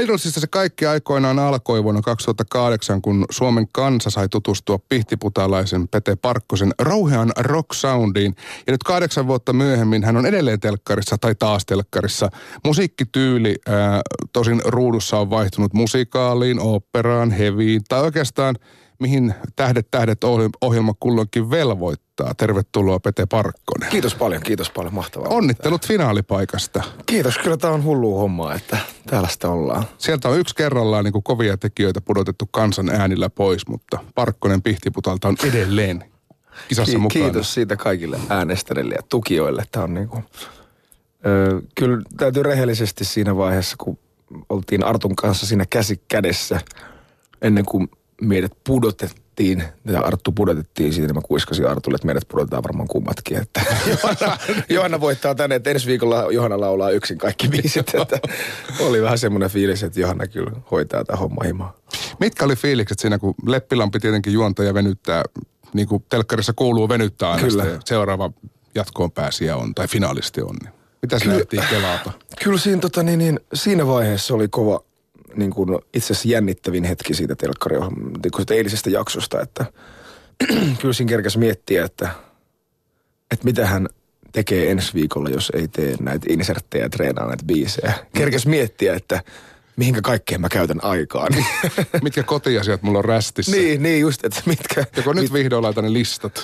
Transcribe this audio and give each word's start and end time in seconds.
Idolsista 0.00 0.40
se 0.40 0.46
kaikki 0.46 0.86
aikoinaan 0.86 1.38
alkoi 1.38 1.84
vuonna 1.84 2.02
2008, 2.02 3.02
kun 3.02 3.24
Suomen 3.30 3.68
kansa 3.72 4.10
sai 4.10 4.28
tutustua 4.28 4.78
pihtiputalaisen 4.88 5.88
Pete 5.88 6.16
Parkkosen 6.16 6.72
rouhean 6.78 7.32
rock 7.38 7.72
soundiin. 7.72 8.34
Ja 8.66 8.72
nyt 8.72 8.82
kahdeksan 8.82 9.26
vuotta 9.26 9.52
myöhemmin 9.52 10.04
hän 10.04 10.16
on 10.16 10.26
edelleen 10.26 10.60
telkkarissa 10.60 11.16
tai 11.18 11.34
taas 11.34 11.66
telkkarissa. 11.66 12.30
Musiikkityyli 12.64 13.56
ää, 13.68 14.00
tosin 14.32 14.62
ruudussa 14.64 15.18
on 15.18 15.30
vaihtunut 15.30 15.74
musikaaliin, 15.74 16.60
operaan, 16.60 17.30
heviin 17.30 17.82
tai 17.88 18.00
oikeastaan– 18.00 18.56
mihin 19.00 19.34
Tähdet 19.56 19.90
tähdet 19.90 20.24
ohjelma 20.60 20.94
kulloinkin 21.00 21.50
velvoittaa. 21.50 22.03
Tervetuloa 22.36 23.00
Pete 23.00 23.26
Parkkonen. 23.26 23.90
Kiitos 23.90 24.14
paljon, 24.14 24.42
kiitos 24.42 24.70
paljon, 24.70 24.94
mahtavaa. 24.94 25.28
Onnittelut 25.28 25.86
finaalipaikasta. 25.86 26.82
Kiitos, 27.06 27.38
kyllä 27.38 27.56
tämä 27.56 27.72
on 27.72 27.84
hullu 27.84 28.18
homma, 28.18 28.54
että 28.54 28.78
täällä 29.06 29.28
sitä 29.28 29.48
ollaan. 29.48 29.84
Sieltä 29.98 30.28
on 30.28 30.38
yksi 30.38 30.54
kerrallaan 30.54 31.04
niin 31.04 31.12
kuin 31.12 31.22
kovia 31.22 31.56
tekijöitä 31.56 32.00
pudotettu 32.00 32.48
kansan 32.50 32.88
äänillä 32.88 33.30
pois, 33.30 33.66
mutta 33.68 33.98
Parkkonen 34.14 34.62
Pihtiputalta 34.62 35.28
on 35.28 35.36
edelleen 35.44 36.04
kisassa 36.68 36.92
Ki- 36.92 36.98
mukana. 36.98 37.24
Kiitos 37.24 37.54
siitä 37.54 37.76
kaikille 37.76 38.18
äänestäjille 38.28 38.94
ja 38.94 39.02
tukijoille. 39.08 39.64
Tämä 39.72 39.84
on 39.84 39.94
niin 39.94 40.08
kuin, 40.08 40.24
ö, 41.26 41.62
kyllä 41.74 42.02
täytyy 42.16 42.42
rehellisesti 42.42 43.04
siinä 43.04 43.36
vaiheessa, 43.36 43.76
kun 43.78 43.98
oltiin 44.48 44.84
Artun 44.84 45.16
kanssa 45.16 45.46
siinä 45.46 45.64
käsi 45.70 46.02
kädessä, 46.08 46.60
ennen 47.42 47.64
kuin 47.64 47.88
meidät 48.26 48.52
pudotettiin, 48.66 49.64
ja 49.84 50.00
Arttu 50.00 50.32
pudotettiin 50.32 50.92
siitä, 50.92 51.06
niin 51.06 51.14
mä 51.14 51.20
kuiskasin 51.20 51.66
Artulle, 51.66 51.96
että 51.96 52.06
meidät 52.06 52.28
pudotetaan 52.28 52.62
varmaan 52.62 52.88
kummatkin. 52.88 53.36
Että 53.36 53.60
Johanna, 53.86 54.38
Johanna 54.68 55.00
voittaa 55.00 55.34
tänne, 55.34 55.56
että 55.56 55.70
ensi 55.70 55.86
viikolla 55.86 56.32
Johanna 56.32 56.60
laulaa 56.60 56.90
yksin 56.90 57.18
kaikki 57.18 57.48
biisit. 57.48 57.94
Että 57.94 58.18
oli 58.80 59.02
vähän 59.02 59.18
semmoinen 59.18 59.50
fiilis, 59.50 59.82
että 59.82 60.00
Johanna 60.00 60.26
kyllä 60.26 60.50
hoitaa 60.70 61.04
tämä 61.04 61.16
homma 61.16 61.44
himaa. 61.44 61.76
Mitkä 62.20 62.44
oli 62.44 62.56
fiilikset 62.56 62.98
siinä, 62.98 63.18
kun 63.18 63.34
Leppilampi 63.46 64.00
tietenkin 64.00 64.32
juontaja 64.32 64.74
venyttää, 64.74 65.24
niin 65.74 65.88
kuin 65.88 66.04
telkkarissa 66.08 66.52
kuuluu 66.52 66.88
venyttää 66.88 67.30
aina 67.30 67.48
kyllä. 67.48 67.64
seuraava 67.84 68.30
jatkoon 68.74 69.10
pääsiä 69.10 69.56
on, 69.56 69.74
tai 69.74 69.88
finaalisti 69.88 70.42
on. 70.42 70.56
Niin 70.62 70.72
mitä 71.02 71.18
se 71.18 71.24
näytti 71.24 71.58
kelata? 71.70 72.12
Kyllä 72.44 72.58
siinä, 72.58 72.80
tota, 72.80 73.02
niin, 73.02 73.18
niin, 73.18 73.40
siinä 73.54 73.86
vaiheessa 73.86 74.34
oli 74.34 74.48
kova, 74.48 74.80
niin 75.36 75.50
kuin 75.50 75.78
itse 75.94 76.12
asiassa 76.12 76.28
jännittävin 76.28 76.84
hetki 76.84 77.14
siitä 77.14 77.34
telkkariohjelmasta, 77.34 78.18
niin 78.22 78.58
eilisestä 78.58 78.90
jaksosta, 78.90 79.40
että 79.40 79.64
kyllä 80.80 80.94
siinä 80.94 81.08
kerkäs 81.08 81.36
miettiä, 81.36 81.84
että, 81.84 82.08
että 83.30 83.44
mitä 83.44 83.66
hän 83.66 83.88
tekee 84.32 84.70
ensi 84.70 84.94
viikolla, 84.94 85.30
jos 85.30 85.52
ei 85.54 85.68
tee 85.68 85.96
näitä 86.00 86.26
inserttejä 86.28 86.88
treenaa 86.88 87.26
näitä 87.26 87.44
biisejä. 87.44 87.92
Kerkäs 88.16 88.46
miettiä, 88.46 88.94
että 88.94 89.22
mihinkä 89.76 90.00
kaikkeen 90.02 90.40
mä 90.40 90.48
käytän 90.48 90.84
aikaa. 90.84 91.28
mitkä 92.02 92.22
kotiasiat 92.22 92.82
mulla 92.82 92.98
on 92.98 93.04
rästissä. 93.04 93.56
Niin, 93.56 93.82
niin 93.82 94.00
just, 94.00 94.24
että 94.24 94.42
mitkä. 94.46 94.84
Joko 94.96 95.12
nyt 95.12 95.32
vihdoin 95.32 95.62
laitan 95.62 95.84
ne 95.84 95.92
listat. 95.92 96.42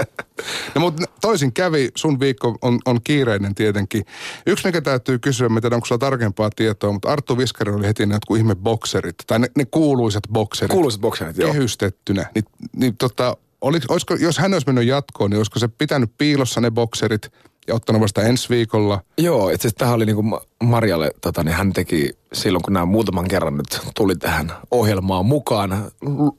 no 0.74 0.80
mutta 0.80 1.04
toisin 1.20 1.52
kävi, 1.52 1.88
sun 1.94 2.20
viikko 2.20 2.58
on, 2.62 2.78
on 2.86 3.00
kiireinen 3.04 3.54
tietenkin. 3.54 4.04
Yksi 4.46 4.66
mikä 4.66 4.80
täytyy 4.80 5.18
kysyä, 5.18 5.48
mä 5.48 5.60
tiedän 5.60 5.76
onko 5.76 5.86
sulla 5.86 5.98
tarkempaa 5.98 6.50
tietoa, 6.56 6.92
mutta 6.92 7.12
Arttu 7.12 7.38
Viskari 7.38 7.72
oli 7.72 7.86
heti 7.86 8.06
ne 8.06 8.14
jotkut 8.14 8.38
ihme 8.38 8.54
bokserit, 8.54 9.16
tai 9.26 9.38
ne, 9.38 9.48
ne 9.56 9.64
kuuluisat 9.70 10.24
bokserit. 10.32 10.72
Kuuluisat 10.72 11.00
bokserit, 11.00 11.38
joo. 11.38 11.52
Kehystettynä. 11.52 12.26
Niin, 12.34 12.44
niin 12.76 12.96
tota, 12.96 13.36
olis, 13.60 13.86
olisiko, 13.88 14.14
jos 14.14 14.38
hän 14.38 14.52
olisi 14.52 14.66
mennyt 14.66 14.86
jatkoon, 14.86 15.30
niin 15.30 15.38
olisiko 15.38 15.58
se 15.58 15.68
pitänyt 15.68 16.10
piilossa 16.18 16.60
ne 16.60 16.70
bokserit– 16.70 17.28
ja 17.68 17.74
ottanut 17.74 18.02
vasta 18.02 18.22
ensi 18.22 18.48
viikolla. 18.48 19.00
Joo, 19.18 19.50
itse 19.50 19.68
asiassa 19.68 19.78
tähän 19.78 19.94
oli 19.94 20.06
niinku 20.06 20.40
Marjalle, 20.62 21.10
tota, 21.20 21.44
niin 21.44 21.54
hän 21.54 21.72
teki 21.72 22.10
silloin, 22.32 22.62
kun 22.62 22.72
nämä 22.72 22.86
muutaman 22.86 23.28
kerran 23.28 23.56
nyt 23.56 23.80
tuli 23.94 24.16
tähän 24.16 24.52
ohjelmaan 24.70 25.26
mukaan, 25.26 25.90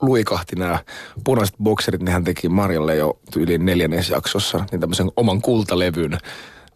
luikahti 0.02 0.56
nämä 0.56 0.80
punaiset 1.24 1.56
bokserit, 1.64 2.02
niin 2.02 2.14
hän 2.14 2.24
teki 2.24 2.50
Marjalle 2.50 2.96
jo 2.96 3.20
yli 3.36 3.58
neljännes 3.58 4.10
jaksossa 4.10 4.66
niin 4.72 4.82
tämmöisen 4.82 5.12
oman 5.16 5.42
kultalevyn, 5.42 6.18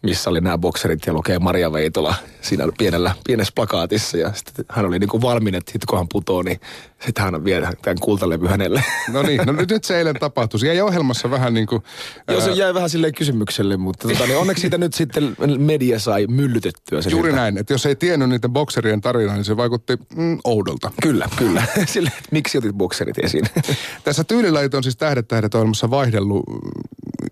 missä 0.06 0.30
oli 0.30 0.42
nämä 0.42 0.58
bokserit 0.58 1.06
ja 1.06 1.14
lukee 1.14 1.40
Maria 1.40 1.72
Veitola 1.72 2.16
siinä 2.42 2.66
pienellä, 2.78 3.16
pienessä 3.28 3.52
plakaatissa. 3.56 4.18
Ja 4.18 4.34
sitten 4.34 4.66
hän 4.70 4.86
oli 4.86 5.00
niin 5.00 5.10
kuin 5.10 5.22
valmiin, 5.22 5.56
että 5.56 5.72
sitten 5.72 5.88
kun 5.88 5.98
hän 5.98 6.08
putoo, 6.12 6.44
niin 6.44 6.60
sitten 7.06 7.24
hän 7.24 7.44
vie 7.44 7.62
tämän 7.82 7.98
kultalevy 8.02 8.48
hänelle. 8.48 8.84
No 9.12 9.22
niin, 9.22 9.42
no 9.46 9.54
nyt, 9.54 9.70
nyt 9.70 9.84
se 9.84 9.98
eilen 9.98 10.16
tapahtui. 10.20 10.60
Se 10.60 10.68
jäi 10.68 10.82
ohjelmassa 10.82 11.32
vähän 11.32 11.54
niin 11.54 11.68
kuin... 11.68 11.84
Joo, 12.28 12.42
se 12.42 12.52
jäi 12.52 12.74
vähän 12.74 12.90
silleen 12.90 13.14
kysymykselle, 13.14 13.78
mutta 13.78 14.08
tota, 14.08 14.26
niin 14.26 14.38
onneksi 14.38 14.62
siitä 14.62 14.78
nyt 14.78 14.94
sitten 14.94 15.36
media 15.58 16.00
sai 16.00 16.28
myllytettyä. 16.28 17.02
Sen 17.02 17.12
Juuri 17.12 17.32
näin, 17.32 17.58
että 17.58 17.74
jos 17.74 17.86
ei 17.86 17.96
tiennyt 17.96 18.30
niiden 18.30 18.52
bokserien 18.52 19.02
tarinaa, 19.02 19.36
niin 19.36 19.46
se 19.46 19.58
vaikutti 19.58 19.98
mm, 20.16 20.40
oudolta. 20.44 20.92
Kyllä, 21.02 21.30
kyllä. 21.36 21.64
Sille, 21.86 22.12
että 22.18 22.30
miksi 22.32 22.58
otit 22.58 22.76
bokserit 22.76 23.18
esiin? 23.20 23.46
Tässä 24.04 24.24
tyylilajit 24.24 24.74
on 24.74 24.84
siis 24.84 24.98
Tähdet 24.98 25.28
tähdet 25.28 25.56
ohjelmassa 25.56 25.90
vaihdellut 25.90 26.44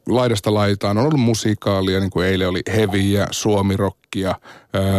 laidasta 0.07 0.53
laitaan. 0.53 0.97
On 0.97 1.05
ollut 1.05 1.19
musiikaalia, 1.19 1.99
niin 1.99 2.09
kuin 2.09 2.27
eilen 2.27 2.49
oli 2.49 2.61
heviä, 2.71 3.27
suomirokkia. 3.31 4.35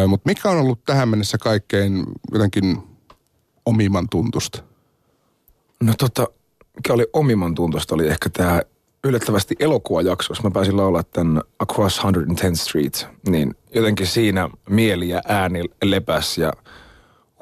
Mutta 0.09 0.29
mikä 0.29 0.51
on 0.51 0.61
ollut 0.61 0.85
tähän 0.85 1.09
mennessä 1.09 1.39
kaikkein 1.39 2.05
jotenkin 2.33 2.79
omiman 3.67 4.09
tuntusta? 4.09 4.63
No 5.83 5.95
tota, 5.99 6.29
mikä 6.77 6.93
oli 6.93 7.07
omiman 7.13 7.55
tuntusta 7.55 7.95
oli 7.95 8.09
ehkä 8.09 8.31
tämä 8.31 8.63
yllättävästi 9.05 9.55
elokuvajakso, 9.59 10.31
jos 10.31 10.43
mä 10.43 10.51
pääsin 10.51 10.77
laulaa 10.77 11.03
tämän 11.03 11.43
Across 11.59 12.01
110th 12.01 12.55
Street, 12.55 13.07
niin 13.29 13.55
jotenkin 13.75 14.07
siinä 14.07 14.49
mieli 14.69 15.09
ja 15.09 15.23
ääni 15.29 15.65
lepäs 15.83 16.39
ja 16.39 16.53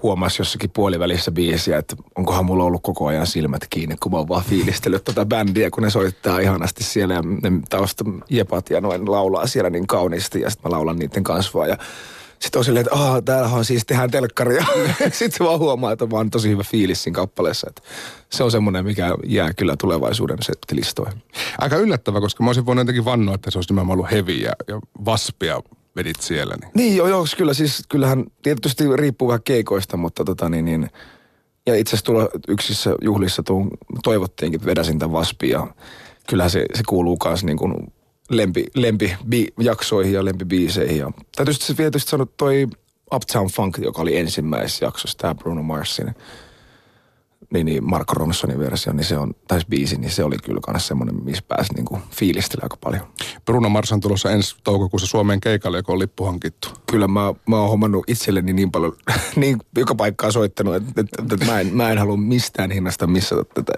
huomasi 0.02 0.40
jossakin 0.40 0.70
puolivälissä 0.70 1.30
biisiä, 1.30 1.78
että 1.78 1.96
onkohan 2.16 2.44
mulla 2.44 2.64
ollut 2.64 2.82
koko 2.82 3.06
ajan 3.06 3.26
silmät 3.26 3.66
kiinni, 3.70 3.96
kun 3.96 4.12
mä 4.12 4.18
oon 4.18 4.28
vaan 4.28 4.44
fiilistellyt 4.44 5.04
tota 5.04 5.26
bändiä, 5.26 5.70
kun 5.70 5.82
ne 5.82 5.90
soittaa 5.90 6.38
ihanasti 6.38 6.84
siellä 6.84 7.14
ja 7.14 7.22
ne 7.22 7.52
tausta 7.70 8.04
jepat 8.30 8.70
ja 8.70 8.80
noin 8.80 9.10
laulaa 9.10 9.46
siellä 9.46 9.70
niin 9.70 9.86
kauniisti 9.86 10.40
ja 10.40 10.50
sitten 10.50 10.70
mä 10.70 10.76
laulan 10.76 10.96
niiden 10.96 11.24
kanssa 11.24 11.66
ja 11.66 11.76
sitten 12.42 12.58
on 12.58 12.64
silleen, 12.64 12.86
että 12.86 12.96
aah, 12.96 13.22
täällähän 13.24 13.64
siis 13.64 13.86
tehdään 13.86 14.10
telkkaria. 14.10 14.64
sitten 15.12 15.46
vaan 15.46 15.58
huomaa, 15.58 15.92
että 15.92 16.04
on 16.04 16.10
vaan 16.10 16.30
tosi 16.30 16.48
hyvä 16.48 16.62
fiilis 16.62 17.02
siinä 17.02 17.14
kappaleessa. 17.14 17.66
Että 17.70 17.82
se 18.30 18.44
on 18.44 18.50
semmoinen, 18.50 18.84
mikä 18.84 19.14
jää 19.24 19.54
kyllä 19.54 19.76
tulevaisuuden 19.80 20.38
settilistoihin. 20.40 21.22
Aika 21.58 21.76
yllättävä, 21.76 22.20
koska 22.20 22.42
mä 22.42 22.48
olisin 22.48 22.66
voinut 22.66 22.82
jotenkin 22.82 23.04
vannoa, 23.04 23.34
että 23.34 23.50
se 23.50 23.58
olisi 23.58 23.70
nimenomaan 23.70 23.98
ollut 23.98 24.10
heviä 24.10 24.52
ja 24.68 24.80
vaspia 25.04 25.62
vedit 25.96 26.20
siellä. 26.20 26.54
Niin, 26.60 26.70
niin 26.74 26.96
joo, 26.96 27.08
joo, 27.08 27.26
kyllä 27.36 27.54
siis, 27.54 27.82
kyllähän 27.88 28.24
tietysti 28.42 28.84
riippuu 28.96 29.28
vähän 29.28 29.42
keikoista, 29.42 29.96
mutta 29.96 30.24
tota 30.24 30.48
niin, 30.48 30.64
niin 30.64 30.90
ja 31.66 31.74
itse 31.74 31.90
asiassa 31.90 32.04
tuolla 32.04 32.28
yksissä 32.48 32.94
juhlissa 33.02 33.42
tuun, 33.42 33.70
toivottiinkin, 34.02 34.58
että 34.58 34.70
vedäsin 34.70 34.98
tämän 34.98 35.12
vaspia. 35.12 35.58
ja 35.58 35.66
kyllähän 36.28 36.50
se, 36.50 36.66
se 36.74 36.82
kuuluu 36.88 37.18
myös 37.24 37.44
niin 37.44 37.58
kuin 37.58 37.92
lempi, 38.30 38.66
lempi 38.74 39.16
bi, 39.28 39.48
jaksoihin 39.60 40.12
ja 40.12 40.24
lempibiiseihin. 40.24 40.98
Ja 40.98 41.12
täytyy 41.36 41.54
sitten 41.54 41.76
tietysti 41.76 42.10
sanoa 42.10 42.26
toi 42.36 42.68
Uptown 43.14 43.48
Funk, 43.48 43.78
joka 43.78 44.02
oli 44.02 44.16
ensimmäisessä 44.16 44.84
jaksossa, 44.84 45.18
tämä 45.18 45.34
Bruno 45.34 45.62
Marsin 45.62 46.14
niin, 47.52 47.66
niin 47.66 47.90
Marko 47.90 48.14
Ronsonin 48.14 48.58
versio, 48.58 48.92
niin 48.92 49.04
se 49.04 49.18
on, 49.18 49.34
tai 49.48 49.60
biisi, 49.70 49.96
niin 49.96 50.10
se 50.10 50.24
oli 50.24 50.36
kyllä 50.38 50.60
myös 50.70 50.86
semmoinen, 50.86 51.24
missä 51.24 51.44
pääsi 51.48 51.74
niin 51.74 52.02
fiilistelemään 52.10 52.64
aika 52.64 52.76
paljon. 52.76 53.06
Bruno 53.44 53.68
Mars 53.68 53.92
on 53.92 54.00
tulossa 54.00 54.30
ensi 54.30 54.56
toukokuussa 54.64 55.08
Suomeen 55.08 55.40
keikalle, 55.40 55.76
joka 55.76 55.92
on 55.92 55.98
lippu 55.98 56.24
hankittu. 56.24 56.68
Kyllä 56.90 57.08
mä, 57.08 57.34
mä 57.48 57.56
oon 57.56 57.70
hommannut 57.70 58.04
itselleni 58.08 58.52
niin 58.52 58.70
paljon, 58.70 58.92
niin 59.36 59.58
joka 59.76 59.94
paikkaa 59.94 60.30
soittanut, 60.30 60.74
että, 60.74 61.00
että, 61.00 61.34
että 61.34 61.46
mä, 61.46 61.60
en, 61.60 61.76
mä 61.76 61.90
en 61.90 61.98
halua 61.98 62.16
mistään 62.16 62.70
hinnasta 62.70 63.06
missata 63.06 63.44
tätä. 63.44 63.72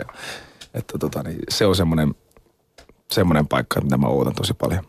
Että 0.75 0.99
tota, 0.99 1.23
niin 1.23 1.39
se 1.49 1.67
on 1.67 1.77
semmoinen, 1.77 2.15
semmoinen 3.13 3.49
paikka, 3.49 3.81
mitä 3.81 3.97
mä 3.97 4.07
ootan 4.07 4.35
tosi 4.35 4.55
paljon. 4.55 4.85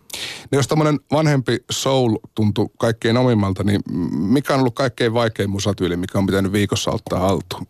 No 0.52 0.58
jos 0.58 0.68
tämmöinen 0.68 1.00
vanhempi 1.12 1.58
soul 1.72 2.18
tuntuu 2.36 2.72
kaikkein 2.80 3.18
omimmalta, 3.18 3.64
niin 3.64 3.82
mikä 4.12 4.54
on 4.54 4.60
ollut 4.60 4.76
kaikkein 4.76 5.14
vaikein 5.14 5.50
musatyyli, 5.50 5.98
mikä 5.98 6.18
on 6.18 6.26
pitänyt 6.26 6.52
viikossa 6.52 6.92
ottaa 6.92 7.20
haltuun? 7.20 7.68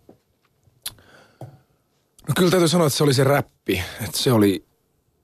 No 2.27 2.33
kyllä 2.35 2.51
täytyy 2.51 2.67
sanoa, 2.67 2.87
että 2.87 2.97
se 2.97 3.03
oli 3.03 3.13
se 3.13 3.23
räppi. 3.23 3.83
Että 4.01 4.17
se 4.17 4.31
oli, 4.31 4.65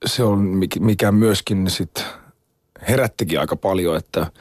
se 0.06 0.24
on 0.24 0.60
mikä 0.80 1.12
myöskin 1.12 1.70
sit 1.70 2.06
herättikin 2.88 3.40
aika 3.40 3.56
paljon, 3.56 3.98
että 3.98 4.32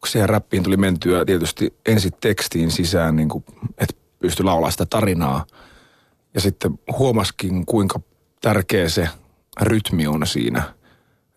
kun 0.00 0.08
siihen 0.08 0.28
räppiin 0.28 0.62
tuli 0.62 0.76
mentyä 0.76 1.24
tietysti 1.24 1.74
ensin 1.86 2.12
tekstiin 2.20 2.70
sisään, 2.70 3.16
niin 3.16 3.28
kuin, 3.28 3.44
että 3.78 3.94
pystyi 4.18 4.44
laulamaan 4.44 4.72
sitä 4.72 4.86
tarinaa. 4.86 5.46
Ja 6.34 6.40
sitten 6.40 6.78
huomaskin, 6.98 7.66
kuinka 7.66 8.00
tärkeä 8.40 8.88
se 8.88 9.08
rytmi 9.60 10.06
on 10.06 10.26
siinä. 10.26 10.62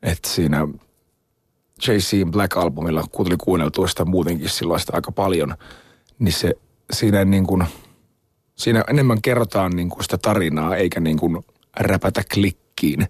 Että 0.04 0.30
siinä 0.30 0.68
JC 1.88 2.26
Black 2.32 2.58
Albumilla, 2.58 3.04
kun 3.12 3.26
tuli 3.26 3.38
kuunneltua 3.38 3.88
sitä 3.88 4.06
muutenkin 4.06 4.50
silloin 4.50 4.80
sitä 4.80 4.92
aika 4.96 5.12
paljon, 5.12 5.56
niin 6.20 6.34
se 6.34 6.54
siinä 6.92 7.26
niin 7.26 7.48
kuin– 7.48 7.66
siinä 8.56 8.84
enemmän 8.88 9.22
kerrotaan 9.22 9.72
niin 9.72 9.90
kuin 9.90 10.04
sitä 10.04 10.18
tarinaa, 10.18 10.75
eikä 10.75 11.00
niin 11.00 11.18
kuin 11.18 11.46
räpätä 11.80 12.24
klikkiin 12.34 13.07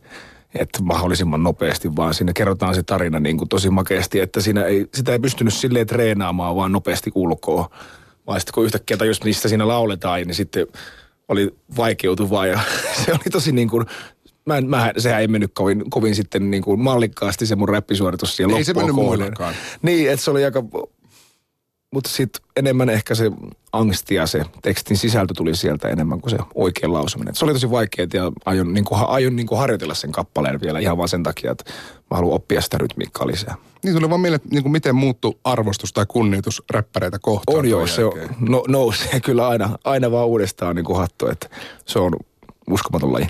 että 0.56 0.84
mahdollisimman 0.84 1.44
nopeasti, 1.44 1.96
vaan 1.96 2.14
siinä 2.14 2.34
kerrotaan 2.34 2.76
se 2.76 2.84
tarina 2.84 3.20
niin 3.20 3.38
kuin 3.38 3.50
tosi 3.50 3.70
makeasti, 3.70 4.20
että 4.20 4.42
siinä 4.42 4.64
ei, 4.64 4.88
sitä 4.94 5.12
ei 5.12 5.20
pystynyt 5.20 5.54
silleen 5.54 5.88
treenaamaan 5.88 6.56
vaan 6.56 6.72
nopeasti 6.72 7.12
ulkoa, 7.16 7.70
Vaan 8.28 8.40
sitten 8.40 8.54
kun 8.54 8.66
yhtäkkiä 8.66 8.98
tajus, 8.98 9.24
mistä 9.24 9.48
siinä 9.48 9.68
lauletaan, 9.68 10.22
niin 10.22 10.36
sitten 10.36 10.68
oli 11.28 11.56
vaikeutuvaa 11.78 12.48
ja 12.48 12.60
se 13.06 13.12
oli 13.12 13.30
tosi 13.32 13.52
niin 13.52 13.70
kuin, 13.70 13.86
mä, 14.46 14.58
en, 14.58 14.70
mä, 14.70 14.94
sehän 14.98 15.22
ei 15.22 15.28
mennyt 15.28 15.52
kovin, 15.54 15.90
kovin 15.90 16.16
sitten 16.16 16.52
niin 16.52 16.64
kuin 16.64 16.80
mallikkaasti 16.80 17.46
se 17.46 17.56
mun 17.56 17.70
räppisuoritus 17.70 18.36
siihen 18.36 18.56
Ei 18.58 18.64
se 18.64 18.74
mennyt. 18.74 18.96
Niin, 19.82 20.12
että 20.12 20.24
se 20.24 20.32
oli 20.32 20.46
aika, 20.46 20.64
mutta 21.96 22.10
sitten 22.10 22.42
enemmän 22.56 22.90
ehkä 22.90 23.16
se 23.16 23.32
angsti 23.72 24.16
ja 24.16 24.28
se 24.28 24.46
tekstin 24.62 24.98
sisältö 24.98 25.34
tuli 25.38 25.56
sieltä 25.56 25.88
enemmän 25.88 26.22
kuin 26.22 26.32
se 26.32 26.38
oikea 26.56 26.94
lausuminen. 26.94 27.30
Et 27.30 27.38
se 27.38 27.46
oli 27.46 27.54
tosi 27.54 27.72
vaikeaa 27.72 28.08
ja 28.14 28.32
aion, 28.46 28.74
niin 28.74 28.86
kuin, 28.86 29.02
aion 29.08 29.36
niin 29.36 29.48
kuin 29.48 29.60
harjoitella 29.60 29.94
sen 29.94 30.12
kappaleen 30.12 30.62
vielä 30.62 30.80
ihan 30.80 30.98
vaan 30.98 31.10
sen 31.10 31.24
takia, 31.24 31.52
että 31.52 31.64
mä 32.12 32.18
haluan 32.18 32.36
oppia 32.36 32.62
sitä 32.62 32.78
rytmiikkaa 32.78 33.28
lisää. 33.28 33.56
Niin 33.84 33.96
tuli 33.96 34.10
vaan 34.10 34.22
mieleen, 34.22 34.42
niin 34.52 34.64
kuin 34.64 34.72
miten 34.72 34.96
muuttuu 34.96 35.40
arvostus 35.44 35.94
tai 35.94 36.06
kunnioitus 36.08 36.64
räppäreitä 36.70 37.20
kohtaan. 37.22 37.58
On 37.58 37.70
joo, 37.70 37.88
se 37.88 38.06
on, 38.06 38.14
no, 38.40 38.64
nousee 38.68 39.20
kyllä 39.26 39.48
aina, 39.48 39.80
aina 39.84 40.12
vaan 40.12 40.28
uudestaan 40.28 40.76
niin 40.76 40.86
kuin 40.86 40.98
hattu, 40.98 41.28
että 41.28 41.50
se 41.86 42.00
on 42.00 42.14
uskomaton 42.70 43.14
laji. 43.14 43.28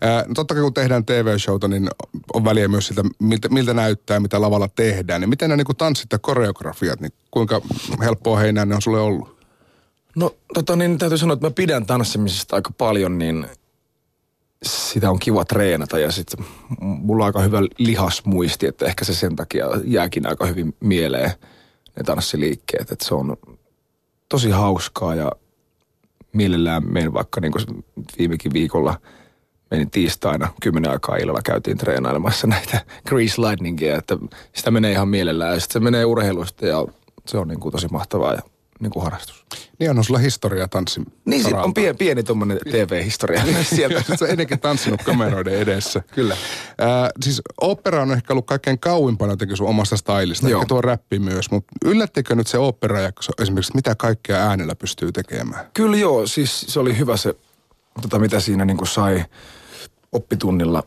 No 0.00 0.34
totta 0.34 0.54
kai 0.54 0.62
kun 0.62 0.74
tehdään 0.74 1.04
TV-showta, 1.04 1.68
niin 1.68 1.88
on 2.34 2.44
väliä 2.44 2.68
myös 2.68 2.86
siltä, 2.86 3.02
miltä, 3.18 3.48
miltä 3.48 3.74
näyttää, 3.74 4.20
mitä 4.20 4.40
lavalla 4.40 4.68
tehdään. 4.68 5.20
Niin 5.20 5.28
miten 5.28 5.50
nämä 5.50 5.56
niin 5.56 5.76
tanssit 5.76 6.12
ja 6.12 6.18
koreografiat, 6.18 7.00
niin 7.00 7.12
kuinka 7.30 7.60
helppoa 8.00 8.38
heinää 8.38 8.66
ne 8.66 8.74
on 8.74 8.82
sulle 8.82 9.00
ollut? 9.00 9.38
No 10.16 10.34
tota 10.54 10.76
niin, 10.76 10.98
täytyy 10.98 11.18
sanoa, 11.18 11.34
että 11.34 11.46
mä 11.46 11.50
pidän 11.50 11.86
tanssimisesta 11.86 12.56
aika 12.56 12.70
paljon, 12.78 13.18
niin 13.18 13.46
sitä 14.62 15.10
on 15.10 15.18
kiva 15.18 15.44
treenata 15.44 15.98
ja 15.98 16.12
sitten 16.12 16.44
mulla 16.80 17.24
on 17.24 17.26
aika 17.26 17.40
hyvä 17.40 17.58
lihasmuisti, 17.78 18.66
että 18.66 18.86
ehkä 18.86 19.04
se 19.04 19.14
sen 19.14 19.36
takia 19.36 19.66
jääkin 19.84 20.28
aika 20.28 20.46
hyvin 20.46 20.76
mieleen 20.80 21.30
ne 21.96 22.02
tanssiliikkeet, 22.04 22.92
että 22.92 23.04
se 23.04 23.14
on 23.14 23.36
tosi 24.28 24.50
hauskaa 24.50 25.14
ja 25.14 25.32
mielellään 26.32 26.92
menen 26.92 27.14
vaikka 27.14 27.40
niin 27.40 27.52
viimekin 28.18 28.52
viikolla 28.52 29.00
menin 29.70 29.90
tiistaina 29.90 30.48
kymmenen 30.62 30.90
aikaa 30.90 31.16
illalla 31.16 31.42
käytiin 31.44 31.78
treenailemassa 31.78 32.46
näitä 32.46 32.80
Grease 33.08 33.42
Lightningia, 33.42 33.96
että 33.96 34.16
sitä 34.54 34.70
menee 34.70 34.92
ihan 34.92 35.08
mielellään 35.08 35.54
ja 35.54 35.60
sitten 35.60 35.72
se 35.72 35.84
menee 35.84 36.04
urheilusta 36.04 36.66
ja 36.66 36.86
se 37.26 37.38
on 37.38 37.48
niin 37.48 37.60
kuin 37.60 37.72
tosi 37.72 37.88
mahtavaa 37.88 38.34
ja 38.34 38.42
niin 38.80 38.90
kuin 38.90 39.02
harrastus. 39.02 39.44
Niin 39.78 39.90
on 39.90 40.04
sulla 40.04 40.18
historia 40.18 40.68
tanssin 40.68 41.06
Niin, 41.24 41.44
sit 41.44 41.52
on 41.52 41.74
pieni, 41.74 41.96
pieni 41.96 42.22
tuommoinen 42.22 42.58
TV-historia 42.70 43.42
sieltä. 43.62 44.16
Sä 44.16 44.26
ennenkin 44.26 44.60
tanssinut 44.60 45.02
kameroiden 45.02 45.54
edessä. 45.54 46.02
Kyllä. 46.14 46.36
Ää, 46.78 47.10
siis 47.22 47.42
opera 47.60 48.02
on 48.02 48.12
ehkä 48.12 48.32
ollut 48.32 48.46
kaikkein 48.46 48.78
kauimpana 48.78 49.32
jotenkin 49.32 49.56
sun 49.56 49.68
omasta 49.68 49.96
stylista, 49.96 50.48
Joo. 50.48 50.60
ehkä 50.60 50.68
tuo 50.68 50.80
räppi 50.80 51.18
myös, 51.18 51.50
mutta 51.50 51.72
yllättikö 51.84 52.34
nyt 52.34 52.46
se 52.46 52.58
operajakso 52.58 53.32
esimerkiksi, 53.42 53.74
mitä 53.74 53.94
kaikkea 53.94 54.36
äänellä 54.36 54.74
pystyy 54.74 55.12
tekemään? 55.12 55.66
Kyllä 55.74 55.96
joo, 55.96 56.26
siis 56.26 56.60
se 56.60 56.80
oli 56.80 56.98
hyvä 56.98 57.16
se, 57.16 57.34
tota, 58.02 58.18
mitä 58.18 58.40
siinä 58.40 58.64
niin 58.64 58.76
kuin 58.76 58.88
sai 58.88 59.24
oppitunnilla 60.12 60.82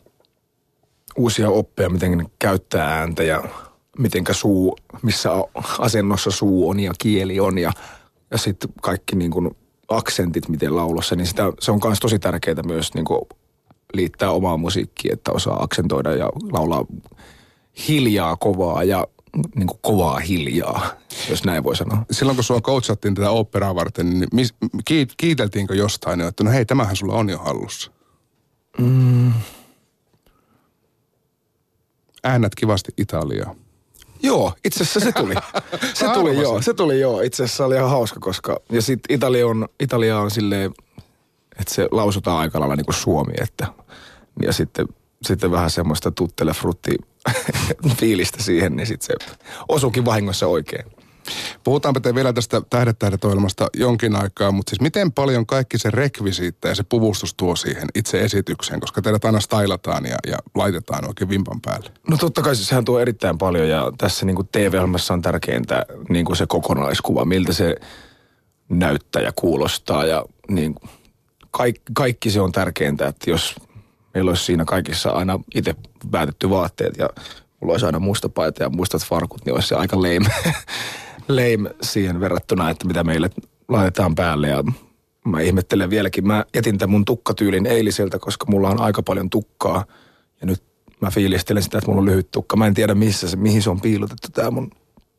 uusia 1.15 1.49
oppeja, 1.49 1.89
miten 1.89 2.29
käyttää 2.39 2.99
ääntä 2.99 3.23
ja 3.23 3.43
mitenkä 3.97 4.33
suu, 4.33 4.77
missä 5.01 5.29
asennossa 5.79 6.31
suu 6.31 6.69
on 6.69 6.79
ja 6.79 6.93
kieli 6.99 7.39
on 7.39 7.57
ja, 7.57 7.71
ja 8.31 8.37
sitten 8.37 8.69
kaikki 8.81 9.15
niin 9.15 9.31
kuin 9.31 9.57
aksentit, 9.87 10.49
miten 10.49 10.75
laulossa, 10.75 11.15
niin 11.15 11.27
sitä, 11.27 11.43
se 11.59 11.71
on 11.71 11.79
myös 11.83 11.99
tosi 11.99 12.19
tärkeää 12.19 12.63
myös 12.65 12.93
niin 12.93 13.05
kuin 13.05 13.21
liittää 13.93 14.31
omaa 14.31 14.57
musiikkiin, 14.57 15.13
että 15.13 15.31
osaa 15.31 15.63
aksentoida 15.63 16.15
ja 16.15 16.29
laulaa 16.51 16.85
hiljaa 17.87 18.35
kovaa 18.35 18.83
ja 18.83 19.07
niin 19.55 19.67
kuin 19.67 19.79
kovaa 19.81 20.19
hiljaa, 20.19 20.89
jos 21.29 21.43
näin 21.43 21.63
voi 21.63 21.75
sanoa. 21.75 22.05
Silloin 22.11 22.37
kun 22.37 22.43
sua 22.43 22.61
coachattiin 22.61 23.15
tätä 23.15 23.29
operaa 23.29 23.75
varten, 23.75 24.09
niin 24.09 24.29
mis, 24.33 24.53
kiit, 24.85 25.13
kiiteltiinkö 25.17 25.75
jostain, 25.75 26.19
jo, 26.19 26.27
että 26.27 26.43
no 26.43 26.51
hei, 26.51 26.65
tämähän 26.65 26.95
sulla 26.95 27.13
on 27.13 27.29
jo 27.29 27.37
hallussa? 27.37 27.91
Äännät 32.23 32.55
kivasti 32.55 32.91
Italiaa. 32.97 33.55
Joo, 34.23 34.53
itse 34.65 34.83
asiassa 34.83 34.99
se 34.99 35.11
tuli. 35.11 35.33
Se 35.93 36.07
tuli 36.13 36.41
joo, 36.41 36.61
se 36.61 36.73
tuli 36.73 36.99
joo. 36.99 37.21
Itse 37.21 37.43
asiassa 37.43 37.65
oli 37.65 37.75
ihan 37.75 37.89
hauska, 37.89 38.19
koska... 38.19 38.59
Ja 38.71 38.81
sitten 38.81 39.15
Italia 39.15 39.47
on, 39.47 39.67
Italia 39.79 40.19
on 40.19 40.31
silleen, 40.31 40.71
että 41.59 41.73
se 41.73 41.87
lausutaan 41.91 42.39
aika 42.39 42.59
lailla 42.59 42.75
niin 42.75 42.85
kuin 42.85 42.95
suomi, 42.95 43.33
että... 43.41 43.67
Ja 44.41 44.53
sitten, 44.53 44.87
sitten 45.21 45.51
vähän 45.51 45.69
semmoista 45.69 46.11
tuttele 46.11 46.53
frutti 46.53 46.91
fiilistä 47.99 48.43
siihen, 48.43 48.75
niin 48.75 48.87
sitten 48.87 49.07
se 49.07 49.33
osuukin 49.69 50.05
vahingossa 50.05 50.47
oikein. 50.47 50.85
Puhutaanpa 51.63 51.99
te 51.99 52.15
vielä 52.15 52.33
tästä 52.33 52.61
Tähdet 52.69 52.99
tähdet 52.99 53.25
ohjelmasta 53.25 53.67
jonkin 53.73 54.15
aikaa, 54.15 54.51
mutta 54.51 54.69
siis 54.69 54.81
miten 54.81 55.11
paljon 55.11 55.45
kaikki 55.45 55.77
se 55.77 55.89
rekvisiitta 55.89 56.67
ja 56.67 56.75
se 56.75 56.83
puvustus 56.83 57.33
tuo 57.33 57.55
siihen 57.55 57.87
itse 57.95 58.21
esitykseen, 58.21 58.79
koska 58.79 59.01
teidät 59.01 59.25
aina 59.25 59.39
stylataan 59.39 60.05
ja, 60.05 60.17
ja 60.27 60.37
laitetaan 60.55 61.07
oikein 61.07 61.29
vimpan 61.29 61.61
päälle. 61.61 61.91
No 62.09 62.17
totta 62.17 62.41
kai 62.41 62.55
sehän 62.55 62.85
tuo 62.85 62.99
erittäin 62.99 63.37
paljon 63.37 63.69
ja 63.69 63.91
tässä 63.97 64.25
niin 64.25 64.49
TV-ohjelmassa 64.51 65.13
on 65.13 65.21
tärkeintä 65.21 65.85
niin 66.09 66.25
kuin 66.25 66.37
se 66.37 66.45
kokonaiskuva, 66.47 67.25
miltä 67.25 67.53
se 67.53 67.75
näyttää 68.69 69.21
ja 69.21 69.31
kuulostaa 69.35 70.05
ja 70.05 70.25
niin, 70.49 70.75
kaikki, 71.51 71.81
kaikki 71.93 72.29
se 72.29 72.41
on 72.41 72.51
tärkeintä, 72.51 73.07
että 73.07 73.29
jos 73.29 73.55
meillä 74.13 74.29
olisi 74.29 74.45
siinä 74.45 74.65
kaikissa 74.65 75.09
aina 75.09 75.39
itse 75.55 75.75
päätetty 76.11 76.49
vaatteet 76.49 76.97
ja 76.97 77.09
mulla 77.59 77.73
olisi 77.73 77.85
aina 77.85 77.99
musta 77.99 78.29
paita 78.29 78.63
ja 78.63 78.69
mustat 78.69 79.05
farkut, 79.05 79.45
niin 79.45 79.53
olisi 79.53 79.67
se 79.67 79.75
aika 79.75 79.97
lame, 79.97 80.29
lame 81.27 81.75
siihen 81.81 82.19
verrattuna, 82.19 82.69
että 82.69 82.87
mitä 82.87 83.03
meille 83.03 83.29
laitetaan 83.67 84.15
päälle 84.15 84.47
ja 84.47 84.63
mä 85.25 85.41
ihmettelen 85.41 85.89
vieläkin. 85.89 86.27
Mä 86.27 86.45
jätin 86.55 86.77
tämän 86.77 86.91
mun 86.91 87.05
tukkatyylin 87.05 87.65
eiliseltä, 87.65 88.19
koska 88.19 88.45
mulla 88.49 88.69
on 88.69 88.81
aika 88.81 89.03
paljon 89.03 89.29
tukkaa 89.29 89.85
ja 90.41 90.47
nyt 90.47 90.63
mä 91.01 91.11
fiilistelen 91.11 91.63
sitä, 91.63 91.77
että 91.77 91.89
mulla 91.91 92.01
on 92.01 92.05
lyhyt 92.05 92.31
tukka. 92.31 92.55
Mä 92.55 92.67
en 92.67 92.73
tiedä 92.73 92.95
missä 92.95 93.27
se, 93.29 93.37
mihin 93.37 93.61
se 93.61 93.69
on 93.69 93.81
piilotettu 93.81 94.27
tää 94.33 94.51
mun 94.51 94.71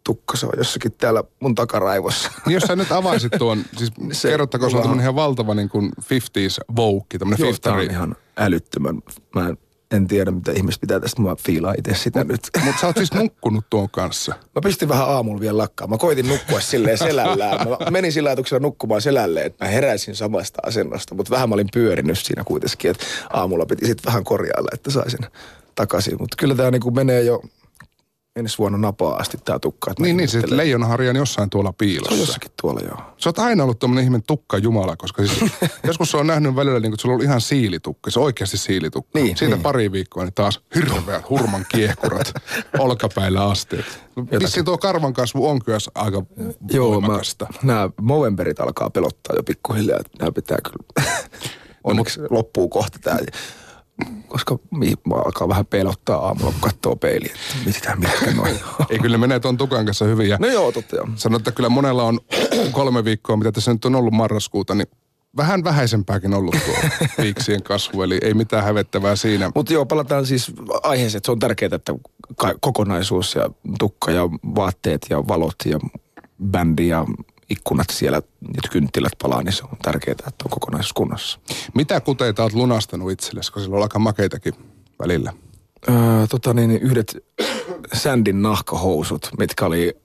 tukka. 0.05 0.37
Se 0.37 0.47
on 0.47 0.53
jossakin 0.57 0.93
täällä 0.93 1.25
mun 1.41 1.55
takaraivossa. 1.55 2.31
Niin 2.47 2.55
jos 2.55 2.63
sä 2.63 2.77
nyt 2.77 2.93
avaisit 2.93 3.33
tuon, 3.39 3.59
siis 3.79 3.93
Se- 4.13 4.29
kerrottakoon, 4.29 4.71
se 4.71 4.77
on 4.77 5.01
ihan 5.01 5.15
valtava 5.15 5.55
niin 5.55 5.69
kuin 5.69 5.93
50s 6.01 6.75
voukki, 6.77 7.19
tämmöinen 7.19 7.47
Joo, 7.47 7.55
tää 7.61 7.73
on 7.73 7.83
ihan 7.83 8.17
älyttömän. 8.37 9.03
Mä 9.35 9.49
en, 9.49 9.59
en 9.93 10.07
tiedä, 10.07 10.31
mitä 10.31 10.53
ihmiset 10.53 10.81
pitää 10.81 11.01
tästä. 11.01 11.23
Mä 11.23 11.37
fiilaan 11.47 11.75
itse 11.79 11.95
sitä 11.95 12.25
nyt. 12.25 12.41
Mutta 12.65 12.81
sä 12.81 12.87
oot 12.87 12.97
siis 12.97 13.13
nukkunut 13.13 13.65
tuon 13.71 13.91
kanssa. 13.91 14.35
Mä 14.55 14.61
pistin 14.65 14.89
vähän 14.89 15.09
aamulla 15.09 15.41
vielä 15.41 15.59
lakkaan. 15.59 15.91
Mä 15.91 15.99
koitin 15.99 16.29
nukkua 16.29 16.61
silleen 16.61 16.99
selällään. 16.99 17.69
Mä 17.69 17.91
menin 17.91 18.13
sillä 18.13 18.29
ajatuksella 18.29 18.63
nukkumaan 18.63 19.03
selälleen, 19.03 19.47
että 19.47 19.65
mä 19.65 19.71
heräisin 19.71 20.17
samasta 20.17 20.63
asennosta. 20.67 21.15
Mutta 21.15 21.31
vähän 21.31 21.49
mä 21.49 21.55
olin 21.55 21.69
pyörinyt 21.73 22.19
siinä 22.19 22.45
kuitenkin, 22.45 22.91
että 22.91 23.05
aamulla 23.33 23.67
piti 23.67 23.87
sitten 23.87 24.05
vähän 24.07 24.25
korjailla, 24.25 24.69
että 24.73 24.91
saisin 24.91 25.27
takaisin. 25.75 26.17
Mutta 26.21 26.37
kyllä 26.39 26.55
tämä 26.55 26.71
niinku 26.71 26.91
menee 26.91 27.23
jo 27.23 27.43
ensi 28.37 28.59
vuonna 28.59 28.79
napaa 28.79 29.17
asti 29.17 29.39
tää 29.45 29.59
tukka. 29.59 29.91
että 29.91 30.03
Niin, 30.03 30.17
niin, 30.17 30.29
se 30.29 30.39
ihmettelen. 30.39 30.57
leijonaharja 30.57 31.11
on 31.11 31.17
jossain 31.17 31.51
tuolla 31.51 31.69
Se 31.69 31.73
on 31.73 31.75
piilossa. 31.79 32.15
jossakin 32.17 32.51
tuolla, 32.63 32.81
joo. 32.81 32.97
Sä 33.17 33.29
oot 33.29 33.39
aina 33.39 33.65
ollut 33.65 33.79
tommonen 33.79 34.05
ihminen 34.05 34.23
tukka 34.27 34.59
jumala, 34.59 34.97
koska 34.97 35.27
siis 35.27 35.53
joskus 35.87 36.11
se 36.11 36.17
on 36.17 36.27
nähnyt 36.27 36.57
välillä 36.57 36.81
niin 36.81 36.93
että 36.93 37.03
sulla 37.03 37.13
on 37.13 37.15
ollut 37.15 37.25
ihan 37.25 37.41
siilitukka. 37.41 38.11
Se 38.11 38.19
on 38.19 38.25
oikeasti 38.25 38.59
siilitukka. 38.59 39.19
Niin, 39.19 39.37
Siitä 39.37 39.55
niin. 39.55 39.63
pari 39.63 39.93
viikkoa, 39.93 40.25
niin 40.25 40.35
taas 40.35 40.61
hirveät 40.75 41.29
hurman 41.31 41.67
kiehkurat 41.69 42.33
olkapäillä 42.79 43.45
asti. 43.51 43.77
No, 44.17 44.27
Vissiin 44.41 44.65
tuo 44.65 44.79
karvan 44.79 45.13
kasvu 45.13 45.49
on 45.49 45.63
kyllä 45.65 45.79
aika 45.95 46.23
Joo, 46.73 47.01
mä, 47.01 47.19
nämä 47.63 47.91
Movemberit 48.01 48.61
alkaa 48.61 48.91
pelottaa 48.91 49.37
jo 49.37 49.43
pikkuhiljaa, 49.43 49.99
että 50.01 50.11
nämä 50.19 50.33
pitää 50.33 50.59
kyllä, 50.65 51.09
onneksi 51.85 52.21
loppuu 52.31 52.69
kohta 52.69 52.99
tämä. 52.99 53.19
Koska 54.29 54.59
mä 55.09 55.15
alkaa 55.15 55.49
vähän 55.49 55.67
pelottaa 55.67 56.27
aamulla, 56.27 56.53
kun 56.53 56.61
katsoo 56.61 56.97
peiliä, 56.97 57.33
että 57.35 57.67
mitä, 57.67 57.97
mitkä 57.97 58.31
noin. 58.35 58.61
Ei 58.91 58.99
kyllä 58.99 59.15
ne 59.15 59.21
menee 59.21 59.41
tuon 59.41 59.57
tukan 59.57 59.85
kanssa 59.85 60.05
hyvin. 60.05 60.29
Ja 60.29 60.37
No 60.41 60.47
joo, 60.47 60.73
totta 60.73 60.97
joo. 60.97 61.09
Sanoit, 61.17 61.41
että 61.41 61.53
kyllä 61.53 61.69
monella 61.69 62.03
on 62.03 62.21
kolme 62.73 63.05
viikkoa, 63.05 63.37
mitä 63.37 63.53
tässä 63.53 63.73
nyt 63.73 63.85
on 63.85 63.95
ollut 63.95 64.15
marraskuuta, 64.15 64.75
niin 64.75 64.87
vähän 65.37 65.65
vähäisempääkin 65.65 66.35
ollut 66.35 66.57
tuo 66.65 66.75
viiksien 67.25 67.63
kasvu, 67.63 68.03
eli 68.03 68.19
ei 68.23 68.35
mitään 68.35 68.65
hävettävää 68.65 69.17
siinä. 69.17 69.51
Mutta 69.55 69.73
joo, 69.73 69.87
palataan 69.87 70.27
siis 70.27 70.53
aiheeseen, 70.83 71.19
että 71.19 71.27
se 71.27 71.33
on 71.33 71.39
tärkeää, 71.39 71.75
että 71.75 71.95
kokonaisuus 72.61 73.35
ja 73.35 73.51
tukka 73.79 74.11
ja 74.11 74.23
vaatteet 74.55 75.07
ja 75.11 75.29
valot 75.29 75.57
ja 75.65 75.79
bändi 76.51 76.89
ja 76.89 77.07
ikkunat 77.53 77.87
siellä 77.91 78.23
ja 78.55 78.69
kynttilät 78.71 79.13
palaa, 79.23 79.43
niin 79.43 79.53
se 79.53 79.65
on 79.65 79.79
tärkeää, 79.83 80.13
että 80.13 80.45
on 80.45 80.51
kokonaisuus 80.51 80.93
kunnossa. 80.93 81.39
Mitä 81.75 82.01
kuteita 82.01 82.43
oot 82.43 82.53
lunastanut 82.53 83.11
itsellesi, 83.11 83.53
kun 83.53 83.63
sillä 83.63 83.77
on 83.77 83.83
aika 83.83 83.99
makeitakin 83.99 84.55
välillä? 84.99 85.33
Öö, 85.89 86.27
tota 86.31 86.55
niin, 86.55 86.71
yhdet 86.71 87.17
Sandin 87.93 88.43
nahkahousut, 88.43 89.29
mitkä 89.39 89.67
oli 89.67 89.97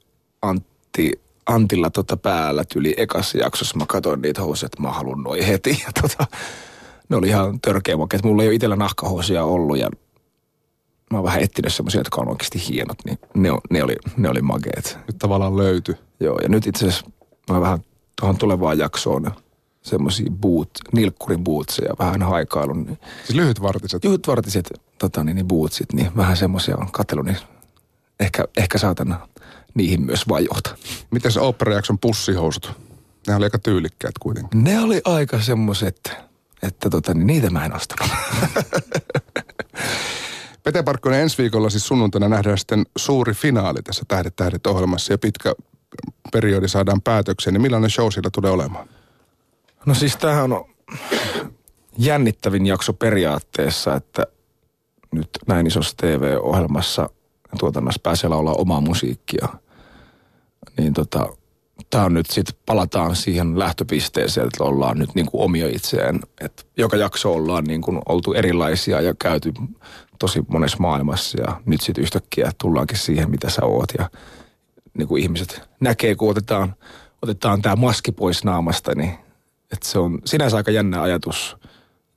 Antti, 0.42 1.12
Antilla 1.46 1.90
tota 1.90 2.16
päällä 2.16 2.64
tyli 2.64 2.94
ekassa 2.96 3.38
jaksossa. 3.38 3.76
Mä 3.76 3.86
katsoin 3.86 4.22
niitä 4.22 4.42
housuja, 4.42 4.66
että 4.66 4.82
mä 4.82 4.92
haluan 4.92 5.22
noin 5.22 5.44
heti. 5.44 5.82
Ja 5.86 5.92
tota, 6.02 6.26
ne 7.08 7.16
oli 7.16 7.28
ihan 7.28 7.60
törkeä 7.60 7.96
makeet. 7.96 8.24
Mulla 8.24 8.42
ei 8.42 8.48
ole 8.48 8.54
itsellä 8.54 8.76
nahkahousuja 8.76 9.44
ollut 9.44 9.78
ja 9.78 9.90
mä 11.10 11.18
oon 11.18 11.24
vähän 11.24 11.42
etsinyt 11.42 11.74
semmoisia, 11.74 12.00
jotka 12.00 12.20
on 12.20 12.28
oikeasti 12.28 12.62
hienot, 12.68 12.98
niin 13.04 13.18
ne, 13.34 13.50
on, 13.50 13.60
ne, 13.70 13.82
oli, 13.82 13.96
ne 14.16 14.28
oli 14.28 14.42
makeet. 14.42 14.98
Nyt 15.06 15.18
tavallaan 15.18 15.56
löyty. 15.56 15.96
Joo, 16.20 16.38
ja 16.42 16.48
nyt 16.48 16.66
itse 16.66 16.86
asiassa 16.86 17.10
mä 17.48 17.60
vähän 17.60 17.78
tuohon 18.20 18.38
tulevaan 18.38 18.78
jaksoon 18.78 19.32
semmoisia 19.82 20.30
boot, 20.30 20.70
nilkkurin 20.92 21.44
bootseja, 21.44 21.94
vähän 21.98 22.22
haikailun. 22.22 22.84
Niin, 22.84 22.98
Siis 23.24 23.36
lyhytvartiset. 23.36 24.04
lyhytvartiset 24.04 24.80
tota, 24.98 25.24
niin, 25.24 25.34
niin 25.34 25.48
bootsit, 25.48 25.92
niin 25.92 26.16
vähän 26.16 26.36
semmoisia 26.36 26.76
on 26.76 26.92
katsellut, 26.92 27.26
niin 27.26 27.36
ehkä, 28.20 28.44
ehkä 28.56 28.78
saatan 28.78 29.18
niihin 29.74 30.02
myös 30.02 30.28
vajota. 30.28 30.76
Miten 31.10 31.32
se 31.32 31.40
operajakson 31.40 31.98
pussihousut? 31.98 32.72
Ne 33.26 33.34
oli 33.34 33.44
aika 33.44 33.58
tyylikkäät 33.58 34.18
kuitenkin. 34.20 34.64
Ne 34.64 34.80
oli 34.80 35.00
aika 35.04 35.40
semmoiset, 35.40 36.12
että 36.62 36.90
tota, 36.90 37.14
niin 37.14 37.26
niitä 37.26 37.50
mä 37.50 37.64
en 37.64 37.76
ostanut. 37.76 38.12
Pete 40.64 40.82
Parkkonen 40.82 41.20
ensi 41.20 41.38
viikolla 41.38 41.70
siis 41.70 41.86
sunnuntaina 41.86 42.28
nähdään 42.28 42.58
sitten 42.58 42.86
suuri 42.96 43.34
finaali 43.34 43.82
tässä 43.82 44.04
Tähdet 44.08 44.36
tähdet 44.36 44.66
ohjelmassa 44.66 45.12
ja 45.12 45.18
pitkä 45.18 45.54
periodi 46.32 46.68
saadaan 46.68 47.02
päätökseen. 47.02 47.54
Niin 47.54 47.62
millainen 47.62 47.90
show 47.90 48.10
siellä 48.10 48.30
tulee 48.32 48.50
olemaan? 48.50 48.88
No 49.86 49.94
siis 49.94 50.16
tämähän 50.16 50.52
on 50.52 50.64
jännittävin 51.98 52.66
jakso 52.66 52.92
periaatteessa, 52.92 53.94
että 53.94 54.26
nyt 55.12 55.28
näin 55.46 55.66
isossa 55.66 55.96
TV-ohjelmassa 55.96 57.10
tuotannossa 57.58 58.00
pääsee 58.02 58.30
laulaa 58.30 58.54
omaa 58.54 58.80
musiikkia. 58.80 59.48
Niin 60.78 60.92
tota, 60.92 61.28
tämä 61.90 62.04
on 62.04 62.14
nyt 62.14 62.30
sitten, 62.30 62.56
palataan 62.66 63.16
siihen 63.16 63.58
lähtöpisteeseen, 63.58 64.46
että 64.46 64.64
ollaan 64.64 64.98
nyt 64.98 65.14
niin 65.14 65.26
kuin 65.26 65.42
omia 65.42 65.68
itseään. 65.68 66.20
Että 66.40 66.62
joka 66.76 66.96
jakso 66.96 67.32
ollaan 67.32 67.64
niin 67.64 67.82
kuin 67.82 67.98
oltu 68.08 68.32
erilaisia 68.32 69.00
ja 69.00 69.14
käyty 69.22 69.52
tosi 70.18 70.44
monessa 70.48 70.78
maailmassa 70.80 71.40
ja 71.40 71.60
nyt 71.66 71.80
sitten 71.80 72.02
yhtäkkiä 72.02 72.52
tullaankin 72.60 72.98
siihen, 72.98 73.30
mitä 73.30 73.50
sä 73.50 73.64
oot 73.64 73.88
ja 73.98 74.10
niin 74.98 75.08
kuin 75.08 75.22
ihmiset 75.22 75.62
näkee, 75.80 76.14
kun 76.14 76.30
otetaan, 76.30 76.74
otetaan 77.22 77.62
tämä 77.62 77.76
maski 77.76 78.12
pois 78.12 78.44
naamasta, 78.44 78.94
niin 78.94 79.10
että 79.72 79.88
se 79.88 79.98
on 79.98 80.18
sinänsä 80.24 80.56
aika 80.56 80.70
jännä 80.70 81.02
ajatus. 81.02 81.56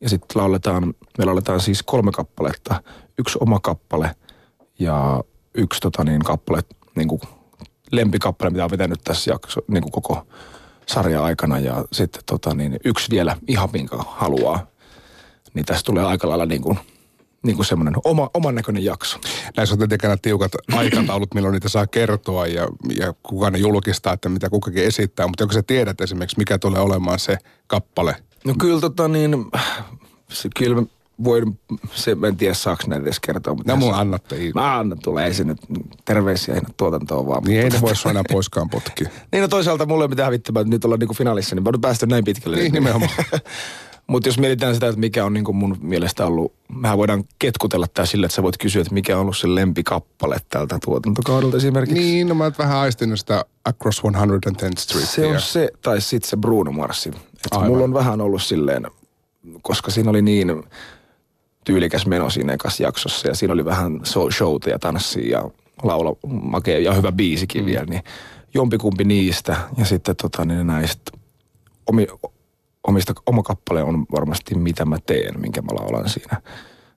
Ja 0.01 0.09
sitten 0.09 0.41
lauletaan, 0.41 0.93
me 1.17 1.25
lauletaan 1.25 1.59
siis 1.59 1.83
kolme 1.83 2.11
kappaletta, 2.11 2.83
yksi 3.17 3.37
oma 3.41 3.59
kappale 3.59 4.15
ja 4.79 5.23
yksi 5.53 5.79
tota 5.79 6.03
niin, 6.03 6.21
kappale, 6.21 6.61
niin 6.95 7.07
kuin 7.07 7.21
lempikappale, 7.91 8.49
mitä 8.49 8.63
on 8.63 8.71
vetänyt 8.71 9.01
tässä 9.03 9.31
jakso, 9.31 9.61
niin 9.67 9.83
kuin 9.83 9.91
koko 9.91 10.27
sarja 10.85 11.23
aikana 11.23 11.59
ja 11.59 11.85
sitten 11.91 12.21
tota 12.25 12.53
niin, 12.53 12.79
yksi 12.85 13.11
vielä 13.11 13.37
ihan 13.47 13.69
minkä 13.73 13.97
haluaa. 13.97 14.67
Niin 15.53 15.65
tästä 15.65 15.85
tulee 15.85 16.03
aika 16.03 16.29
lailla 16.29 16.45
niin 16.45 16.61
kuin, 16.61 16.79
niin 17.43 17.55
kuin 17.55 17.65
semmoinen 17.65 17.93
oma, 18.05 18.29
oman 18.33 18.55
näköinen 18.55 18.83
jakso. 18.83 19.19
Näissä 19.57 19.75
on 19.75 19.79
tietenkin 19.79 20.09
aina 20.09 20.19
tiukat 20.21 20.51
aikataulut, 20.73 21.33
milloin 21.33 21.53
niitä 21.53 21.69
saa 21.69 21.87
kertoa 21.87 22.47
ja, 22.47 22.67
ja 22.97 23.13
kuka 23.23 23.49
ne 23.49 23.57
julkistaa, 23.57 24.13
että 24.13 24.29
mitä 24.29 24.49
kukakin 24.49 24.83
esittää. 24.83 25.27
Mutta 25.27 25.43
onko 25.43 25.53
sä 25.53 25.63
tiedät 25.63 26.01
esimerkiksi, 26.01 26.37
mikä 26.37 26.59
tulee 26.59 26.81
olemaan 26.81 27.19
se 27.19 27.37
kappale? 27.67 28.15
No 28.45 28.53
kyllä 28.59 28.81
tota 28.81 29.07
niin, 29.07 29.45
se, 30.29 30.49
kyllä 30.57 30.83
voin, 31.23 31.59
se, 31.93 32.17
en 32.27 32.37
tiedä 32.37 32.53
saako 32.53 32.83
näitä 32.87 33.03
edes 33.03 33.19
kertoa. 33.19 33.55
Mutta 33.55 33.71
No 33.71 33.77
mun 33.77 33.93
annatte. 33.93 34.35
Mä 34.55 34.79
annan, 34.79 34.99
tulee 35.03 35.25
ei 35.25 35.33
se 35.33 35.43
nyt 35.43 35.57
terveisiä 36.05 36.55
sinne 36.55 36.69
tuotantoon 36.77 37.27
vaan. 37.27 37.43
Niin 37.43 37.61
ei 37.61 37.69
ne 37.69 37.81
voi 37.81 37.93
enää 38.09 38.23
poiskaan 38.31 38.69
potkia. 38.69 39.09
Niin 39.31 39.41
no 39.41 39.47
toisaalta 39.47 39.85
mulle 39.85 40.03
ei 40.03 40.07
mitään 40.07 40.25
hävittämään, 40.25 40.61
että 40.61 40.75
nyt 40.75 40.85
ollaan 40.85 40.99
niinku 40.99 41.13
finaalissa, 41.13 41.55
niin 41.55 41.63
mä 41.63 41.69
oon 41.73 41.81
päästy 41.81 42.07
näin 42.07 42.23
pitkälle. 42.23 42.57
Niin, 42.57 42.73
nimenomaan. 42.73 43.11
Mutta 44.07 44.29
jos 44.29 44.39
mietitään 44.39 44.73
sitä, 44.73 44.87
että 44.87 44.99
mikä 44.99 45.25
on 45.25 45.33
niinku 45.33 45.53
mun 45.53 45.77
mielestä 45.81 46.25
ollut, 46.25 46.53
mehän 46.67 46.97
voidaan 46.97 47.23
ketkutella 47.39 47.87
tää 47.93 48.05
sille, 48.05 48.25
että 48.25 48.35
sä 48.35 48.43
voit 48.43 48.57
kysyä, 48.57 48.81
että 48.81 48.93
mikä 48.93 49.15
on 49.15 49.21
ollut 49.21 49.37
se 49.37 49.55
lempikappale 49.55 50.37
tältä 50.49 50.79
tuotantokaudelta 50.85 51.57
esimerkiksi. 51.57 52.03
Niin, 52.03 52.27
no 52.27 52.35
mä 52.35 52.43
oon 52.43 52.53
vähän 52.57 52.77
aistinut 52.77 53.19
sitä 53.19 53.45
Across 53.65 54.01
110th 54.01 54.79
Street. 54.79 55.09
Se 55.09 55.25
on 55.25 55.41
se, 55.41 55.69
tai 55.81 56.01
sitten 56.01 56.29
se 56.29 56.37
Bruno 56.37 56.71
Marsi. 56.71 57.09
Et 57.09 57.17
Aivan. 57.51 57.67
mulla 57.67 57.83
on 57.83 57.93
vähän 57.93 58.21
ollut 58.21 58.41
silleen, 58.41 58.87
koska 59.61 59.91
siinä 59.91 60.09
oli 60.09 60.21
niin 60.21 60.63
tyylikäs 61.63 62.05
meno 62.05 62.29
siinä 62.29 62.53
ekassa 62.53 62.83
jaksossa 62.83 63.27
ja 63.27 63.35
siinä 63.35 63.53
oli 63.53 63.65
vähän 63.65 64.01
showta 64.31 64.69
ja 64.69 64.79
tanssia 64.79 65.39
ja 65.39 65.49
laula 65.83 66.15
makea 66.41 66.79
ja 66.79 66.93
hyvä 66.93 67.11
biisikin 67.11 67.61
mm. 67.61 67.65
vielä, 67.65 67.85
niin 67.85 68.03
jompikumpi 68.53 69.03
niistä 69.03 69.57
ja 69.77 69.85
sitten 69.85 70.15
tota, 70.15 70.45
niin 70.45 70.67
näistä 70.67 71.11
omi, 71.87 72.07
omista, 72.87 73.13
oma 73.25 73.43
kappale 73.43 73.83
on 73.83 74.05
varmasti 74.11 74.55
Mitä 74.55 74.85
mä 74.85 74.97
teen, 75.05 75.41
minkä 75.41 75.61
mä 75.61 75.75
laulan 75.75 76.09
siinä. 76.09 76.41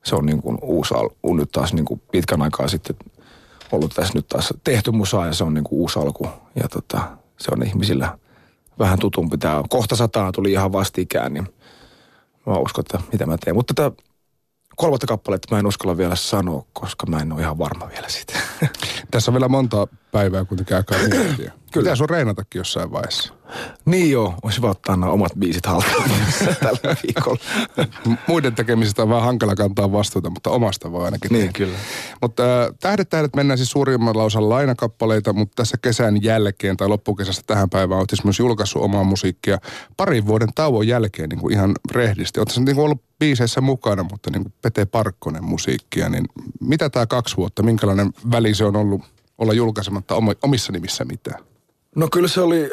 Se 0.04 0.16
on 0.16 0.26
niin 0.26 0.42
kuin 0.42 0.58
uusi 0.62 0.94
alku, 0.94 1.34
nyt 1.34 1.52
taas 1.52 1.72
niin 1.72 1.84
kuin 1.84 2.02
pitkän 2.12 2.42
aikaa 2.42 2.68
sitten 2.68 2.96
ollut 3.72 3.94
tässä 3.94 4.14
nyt 4.14 4.28
taas 4.28 4.54
tehty 4.64 4.90
musaa 4.90 5.26
ja 5.26 5.34
se 5.34 5.44
on 5.44 5.54
niin 5.54 5.64
kuin 5.64 5.80
uusi 5.80 5.98
alku. 5.98 6.28
Ja 6.62 6.68
tota, 6.68 7.00
se 7.38 7.50
on 7.52 7.66
ihmisillä 7.66 8.18
vähän 8.78 8.98
tutumpi. 8.98 9.38
Tämä 9.38 9.62
kohta 9.68 9.96
sataa 9.96 10.32
tuli 10.32 10.52
ihan 10.52 10.72
vastikään, 10.72 11.34
niin 11.34 11.48
mä 12.46 12.54
uskon, 12.54 12.82
että 12.82 13.08
mitä 13.12 13.26
mä 13.26 13.36
teen. 13.38 13.56
Mutta 13.56 13.74
tätä 13.74 13.96
kolmatta 14.76 15.06
kappaletta 15.06 15.54
mä 15.54 15.58
en 15.58 15.66
uskalla 15.66 15.96
vielä 15.96 16.16
sanoa, 16.16 16.64
koska 16.72 17.06
mä 17.06 17.18
en 17.18 17.32
ole 17.32 17.40
ihan 17.40 17.58
varma 17.58 17.88
vielä 17.88 18.08
siitä. 18.08 18.32
Tässä 19.10 19.30
on 19.30 19.34
vielä 19.34 19.48
monta 19.48 19.86
päivää 20.14 20.44
kuitenkin 20.44 20.76
aikaa 20.76 20.98
miettiä. 20.98 21.52
Kyllä. 21.72 21.84
Pitää 21.84 21.96
sun 21.96 22.10
reenatakin 22.10 22.58
jossain 22.58 22.92
vaiheessa. 22.92 23.34
niin 23.84 24.10
joo, 24.10 24.34
olisi 24.42 24.58
hyvä 24.58 24.70
ottaa 24.70 24.96
nämä 24.96 25.12
omat 25.12 25.32
biisit 25.38 25.66
haltuun 25.66 26.04
tällä 26.62 26.96
viikolla. 27.02 27.38
Muiden 28.28 28.54
tekemisestä 28.54 29.02
on 29.02 29.08
vähän 29.08 29.22
hankala 29.24 29.54
kantaa 29.54 29.92
vastuuta, 29.92 30.30
mutta 30.30 30.50
omasta 30.50 30.92
voi 30.92 31.04
ainakin 31.04 31.32
niin, 31.32 31.40
tehdä. 31.40 31.52
kyllä. 31.52 31.78
Mutta 32.22 32.62
äh, 32.62 32.68
Tähdet 32.80 33.08
tähdet 33.10 33.36
mennään 33.36 33.58
siis 33.58 33.70
suurimmalla 33.70 34.24
osalla 34.24 34.54
lainakappaleita, 34.54 35.32
mutta 35.32 35.54
tässä 35.56 35.76
kesän 35.82 36.22
jälkeen 36.22 36.76
tai 36.76 36.88
loppukesästä 36.88 37.42
tähän 37.46 37.70
päivään 37.70 37.98
olet 37.98 38.10
siis 38.10 38.24
myös 38.24 38.38
julkaissut 38.38 38.82
omaa 38.82 39.04
musiikkia 39.04 39.58
parin 39.96 40.26
vuoden 40.26 40.48
tauon 40.54 40.88
jälkeen 40.88 41.28
niin 41.28 41.40
kuin 41.40 41.54
ihan 41.54 41.72
rehdisti. 41.92 42.40
Olet 42.40 42.56
niin 42.56 42.76
kuin 42.76 42.84
ollut 42.84 43.02
biiseissä 43.18 43.60
mukana, 43.60 44.02
mutta 44.02 44.30
niin 44.30 44.42
kuin 44.42 44.54
Pete 44.62 44.84
Parkkonen 44.84 45.44
musiikkia, 45.44 46.08
niin 46.08 46.24
mitä 46.60 46.90
tämä 46.90 47.06
kaksi 47.06 47.36
vuotta, 47.36 47.62
minkälainen 47.62 48.10
väli 48.32 48.54
se 48.54 48.64
on 48.64 48.76
ollut 48.76 49.13
olla 49.44 49.54
julkaisematta 49.54 50.14
omi- 50.14 50.38
omissa 50.42 50.72
nimissä 50.72 51.04
mitään? 51.04 51.44
No 51.96 52.08
kyllä 52.12 52.28
se 52.28 52.40
oli, 52.40 52.70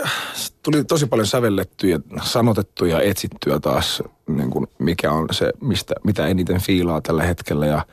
tuli 0.63 0.83
tosi 0.83 1.05
paljon 1.05 1.27
sävellettyä, 1.27 1.99
sanotettuja 2.23 2.95
ja 2.95 3.09
etsittyä 3.09 3.59
taas, 3.59 4.03
niin 4.27 4.49
kuin 4.49 4.67
mikä 4.79 5.11
on 5.11 5.27
se, 5.31 5.53
mistä, 5.61 5.95
mitä 6.03 6.27
eniten 6.27 6.61
fiilaa 6.61 7.01
tällä 7.01 7.23
hetkellä. 7.23 7.65
Ja 7.65 7.85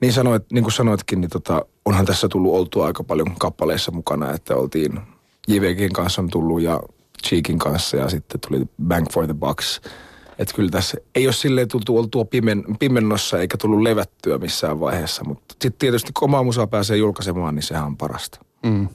niin, 0.00 0.12
sanoit, 0.12 0.42
niin 0.52 0.64
kuin 0.64 0.72
sanoitkin, 0.72 1.20
niin 1.20 1.30
tota, 1.30 1.64
onhan 1.84 2.06
tässä 2.06 2.28
tullut 2.28 2.54
oltua 2.54 2.86
aika 2.86 3.04
paljon 3.04 3.34
kappaleissa 3.38 3.92
mukana, 3.92 4.32
että 4.32 4.56
oltiin 4.56 5.00
JVGin 5.48 5.92
kanssa 5.92 6.22
on 6.22 6.30
tullut 6.30 6.62
ja 6.62 6.80
Cheekin 7.26 7.58
kanssa 7.58 7.96
ja 7.96 8.08
sitten 8.08 8.40
tuli 8.40 8.66
Bank 8.88 9.12
for 9.12 9.24
the 9.24 9.34
Bucks. 9.34 9.80
Että 10.40 10.54
kyllä 10.54 10.70
tässä 10.70 10.98
ei 11.14 11.26
ole 11.26 11.32
silleen 11.32 11.68
tultu 11.68 11.98
oltua 11.98 12.24
pimen, 12.24 12.64
pimennossa 12.78 13.40
eikä 13.40 13.56
tullut 13.56 13.82
levättyä 13.82 14.38
missään 14.38 14.80
vaiheessa, 14.80 15.24
mutta 15.24 15.44
sitten 15.50 15.78
tietysti 15.78 16.12
kun 16.18 16.28
omaa 16.28 16.42
musaa 16.42 16.66
pääsee 16.66 16.96
julkaisemaan, 16.96 17.54
niin 17.54 17.62
sehän 17.62 17.86
on 17.86 17.96
parasta. 17.96 18.38
Mm. 18.62 18.88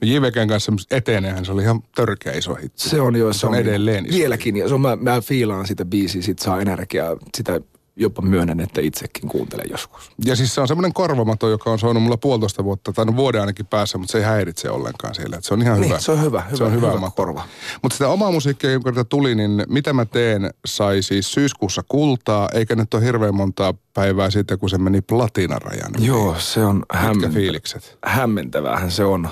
No 0.00 0.08
JVGn 0.08 0.48
kanssa 0.48 0.72
eteneehän 0.90 1.44
se 1.44 1.52
oli 1.52 1.62
ihan 1.62 1.82
törkeä 1.94 2.32
iso 2.32 2.54
hitti. 2.54 2.88
Se 2.88 3.00
on 3.00 3.16
jo. 3.16 3.32
Se 3.32 3.46
on 3.46 3.54
edelleen 3.54 4.06
iso 4.06 4.18
Vieläkin. 4.18 4.56
Ja 4.56 4.68
se 4.68 4.74
on, 4.74 4.80
mä, 4.80 4.96
mä 4.96 5.20
fiilaan 5.20 5.66
sitä 5.66 5.84
biisiä, 5.84 6.22
sit 6.22 6.38
saa 6.38 6.60
energiaa. 6.60 7.16
Sitä 7.36 7.60
jopa 7.98 8.22
myönnän, 8.22 8.60
että 8.60 8.80
itsekin 8.80 9.28
kuuntelen 9.28 9.66
joskus. 9.70 10.10
Ja 10.24 10.36
siis 10.36 10.54
se 10.54 10.60
on 10.60 10.68
semmoinen 10.68 10.92
korvamato, 10.92 11.48
joka 11.48 11.70
on 11.70 11.78
soinut 11.78 12.02
mulla 12.02 12.16
puolitoista 12.16 12.64
vuotta, 12.64 12.92
tai 12.92 13.04
no 13.04 13.16
vuoden 13.16 13.40
ainakin 13.40 13.66
päässä, 13.66 13.98
mutta 13.98 14.12
se 14.12 14.18
ei 14.18 14.24
häiritse 14.24 14.70
ollenkaan 14.70 15.14
siellä. 15.14 15.36
Että 15.36 15.48
se 15.48 15.54
on 15.54 15.62
ihan 15.62 15.80
Niin, 15.80 15.88
hyvä. 15.90 16.00
se 16.00 16.12
on 16.12 16.22
hyvä, 16.22 16.42
se 16.54 16.64
on 16.64 16.72
hyvä, 16.72 16.86
hyvä, 16.86 16.98
hyvä 16.98 17.10
korva. 17.16 17.42
Mutta 17.82 17.94
sitä 17.94 18.08
omaa 18.08 18.30
musiikkia, 18.30 18.80
tätä 18.80 19.04
tuli, 19.04 19.34
niin 19.34 19.64
mitä 19.68 19.92
mä 19.92 20.04
teen, 20.04 20.50
sai 20.66 21.02
siis 21.02 21.32
syyskuussa 21.32 21.82
kultaa, 21.88 22.48
eikä 22.54 22.76
nyt 22.76 22.94
ole 22.94 23.04
hirveän 23.04 23.34
montaa 23.34 23.74
päivää 23.94 24.30
sitten, 24.30 24.58
kun 24.58 24.70
se 24.70 24.78
meni 24.78 25.00
platinarajan. 25.00 25.92
Joo, 25.98 26.36
se 26.38 26.64
on 26.64 26.76
Mitkä 26.76 26.98
hämmentävää. 26.98 27.34
fiilikset? 27.34 27.98
Hämmentävähän 28.04 28.90
se 28.90 29.04
on. 29.04 29.28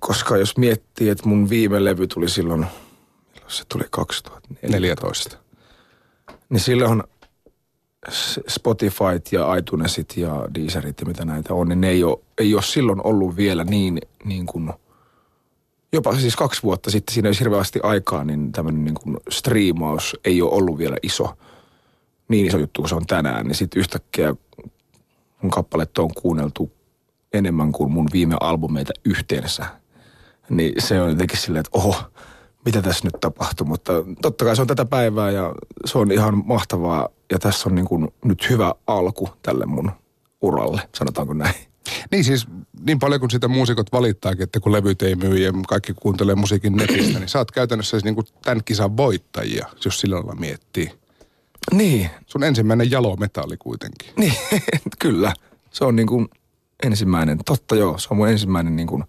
Koska 0.00 0.36
jos 0.36 0.56
miettii, 0.56 1.08
että 1.08 1.28
mun 1.28 1.48
viime 1.48 1.84
levy 1.84 2.06
tuli 2.06 2.28
silloin, 2.28 2.60
milloin 3.34 3.52
se 3.52 3.64
tuli 3.72 3.84
2014. 3.90 4.68
14. 4.78 5.47
Niin 6.48 6.60
silloin 6.60 7.02
Spotifyt 8.48 9.32
ja 9.32 9.56
iTunesit 9.56 10.16
ja 10.16 10.48
Deezerit 10.54 11.00
ja 11.00 11.06
mitä 11.06 11.24
näitä 11.24 11.54
on, 11.54 11.68
niin 11.68 11.80
ne 11.80 11.88
ei 11.88 12.04
ole, 12.04 12.18
ei 12.38 12.54
ole 12.54 12.62
silloin 12.62 13.06
ollut 13.06 13.36
vielä 13.36 13.64
niin, 13.64 13.98
niin 14.24 14.46
kuin, 14.46 14.72
jopa 15.92 16.16
siis 16.16 16.36
kaksi 16.36 16.62
vuotta 16.62 16.90
sitten, 16.90 17.14
siinä 17.14 17.26
ei 17.26 17.28
olisi 17.28 17.40
hirveästi 17.40 17.80
aikaa, 17.82 18.24
niin 18.24 18.52
tämmöinen 18.52 18.84
niin 18.84 18.94
kuin 18.94 19.16
striimaus 19.30 20.16
ei 20.24 20.42
ole 20.42 20.50
ollut 20.50 20.78
vielä 20.78 20.96
iso, 21.02 21.38
niin 22.28 22.46
iso 22.46 22.58
juttu 22.58 22.82
kuin 22.82 22.88
se 22.88 22.94
on 22.94 23.06
tänään, 23.06 23.46
niin 23.46 23.54
sitten 23.54 23.80
yhtäkkiä 23.80 24.34
mun 25.42 25.50
kappaletta 25.50 26.02
on 26.02 26.14
kuunneltu 26.14 26.72
enemmän 27.32 27.72
kuin 27.72 27.92
mun 27.92 28.08
viime 28.12 28.36
albumeita 28.40 28.92
yhteensä. 29.04 29.66
Niin 30.50 30.74
se 30.78 31.00
on 31.00 31.10
jotenkin 31.10 31.38
silleen, 31.38 31.60
että 31.60 31.78
oho, 31.78 31.94
mitä 32.68 32.82
tässä 32.82 33.04
nyt 33.04 33.20
tapahtuu, 33.20 33.66
mutta 33.66 33.92
totta 34.22 34.44
kai 34.44 34.56
se 34.56 34.62
on 34.62 34.68
tätä 34.68 34.84
päivää 34.84 35.30
ja 35.30 35.54
se 35.84 35.98
on 35.98 36.12
ihan 36.12 36.42
mahtavaa 36.46 37.08
ja 37.32 37.38
tässä 37.38 37.68
on 37.68 37.74
niin 37.74 37.86
kuin 37.86 38.08
nyt 38.24 38.50
hyvä 38.50 38.74
alku 38.86 39.28
tälle 39.42 39.66
mun 39.66 39.90
uralle, 40.42 40.80
sanotaanko 40.94 41.34
näin. 41.34 41.54
Niin 42.10 42.24
siis 42.24 42.46
niin 42.86 42.98
paljon 42.98 43.20
kuin 43.20 43.30
sitä 43.30 43.48
muusikot 43.48 43.92
valittaakin, 43.92 44.42
että 44.42 44.60
kun 44.60 44.72
levyt 44.72 45.02
ei 45.02 45.14
myy 45.14 45.38
ja 45.38 45.52
kaikki 45.68 45.94
kuuntelee 45.94 46.34
musiikin 46.34 46.76
netistä, 46.76 47.18
niin 47.18 47.28
sä 47.28 47.38
oot 47.38 47.50
käytännössä 47.50 47.90
siis 47.90 48.04
niin 48.04 48.14
kuin 48.14 48.26
tämän 48.44 48.64
kisan 48.64 48.96
voittajia, 48.96 49.66
jos 49.84 50.00
sillä 50.00 50.16
lailla 50.16 50.34
miettii. 50.34 50.90
Niin. 51.72 52.10
Sun 52.26 52.44
ensimmäinen 52.44 52.90
jalometalli 52.90 53.56
kuitenkin. 53.56 54.10
Niin, 54.16 54.34
kyllä. 54.98 55.32
Se 55.70 55.84
on 55.84 55.96
niin 55.96 56.08
kuin 56.08 56.28
ensimmäinen, 56.82 57.38
totta 57.46 57.76
joo, 57.76 57.98
se 57.98 58.08
on 58.10 58.16
mun 58.16 58.28
ensimmäinen 58.28 58.76
niin 58.76 58.88
kuin 58.88 59.04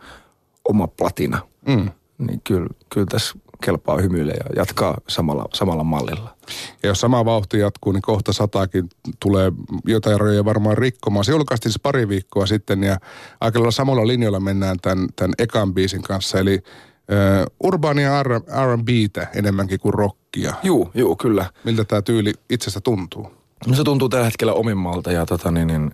oma 0.69 0.87
platina. 0.87 1.41
Mm. 1.67 1.89
Niin 2.17 2.41
kyllä, 2.43 2.67
kyllä 2.89 3.07
tässä 3.09 3.35
kelpaa 3.63 3.97
hymyille 3.97 4.31
ja 4.31 4.45
jatkaa 4.55 4.97
samalla, 5.07 5.45
samalla 5.53 5.83
mallilla. 5.83 6.35
Ja 6.83 6.89
jos 6.89 6.99
sama 7.01 7.25
vauhti 7.25 7.59
jatkuu, 7.59 7.93
niin 7.93 8.01
kohta 8.01 8.33
sataakin 8.33 8.89
tulee 9.19 9.51
jotain 9.85 10.19
rajoja 10.19 10.45
varmaan 10.45 10.77
rikkomaan. 10.77 11.25
Se 11.25 11.31
julkaistiin 11.31 11.71
siis 11.71 11.81
pari 11.81 12.09
viikkoa 12.09 12.45
sitten 12.45 12.83
ja 12.83 12.97
aika 13.41 13.59
lailla 13.59 13.71
samalla 13.71 14.07
linjalla 14.07 14.39
mennään 14.39 14.77
tämän, 14.81 15.07
tämän 15.15 15.33
ekan 15.37 15.73
biisin 15.73 16.01
kanssa. 16.01 16.39
Eli 16.39 16.55
uh, 16.55 17.67
urbaania 17.67 18.23
R&Btä 18.23 19.27
enemmänkin 19.35 19.79
kuin 19.79 19.93
rockia. 19.93 20.53
Juu, 20.63 20.91
juu, 20.95 21.15
kyllä. 21.15 21.45
Miltä 21.63 21.83
tämä 21.83 22.01
tyyli 22.01 22.33
itsestä 22.49 22.81
tuntuu? 22.81 23.31
No 23.67 23.75
se 23.75 23.83
tuntuu 23.83 24.09
tällä 24.09 24.25
hetkellä 24.25 24.53
omimmalta 24.53 25.11
ja 25.11 25.25
tota 25.25 25.51
niin, 25.51 25.67
niin 25.67 25.91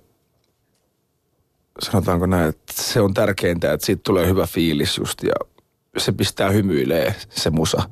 sanotaanko 1.80 2.26
näin, 2.26 2.50
että 2.50 2.74
se 2.74 3.02
on 3.02 3.14
tärkeintä, 3.14 3.74
että 3.74 3.86
siitä 3.86 4.02
tulee 4.04 4.28
hyvä 4.28 4.48
fiilis 4.48 4.98
just 4.98 5.24
ja 5.24 5.34
se 5.98 6.12
pistää 6.12 6.50
hymyilee 6.50 7.16
se 7.30 7.50
musa. 7.50 7.90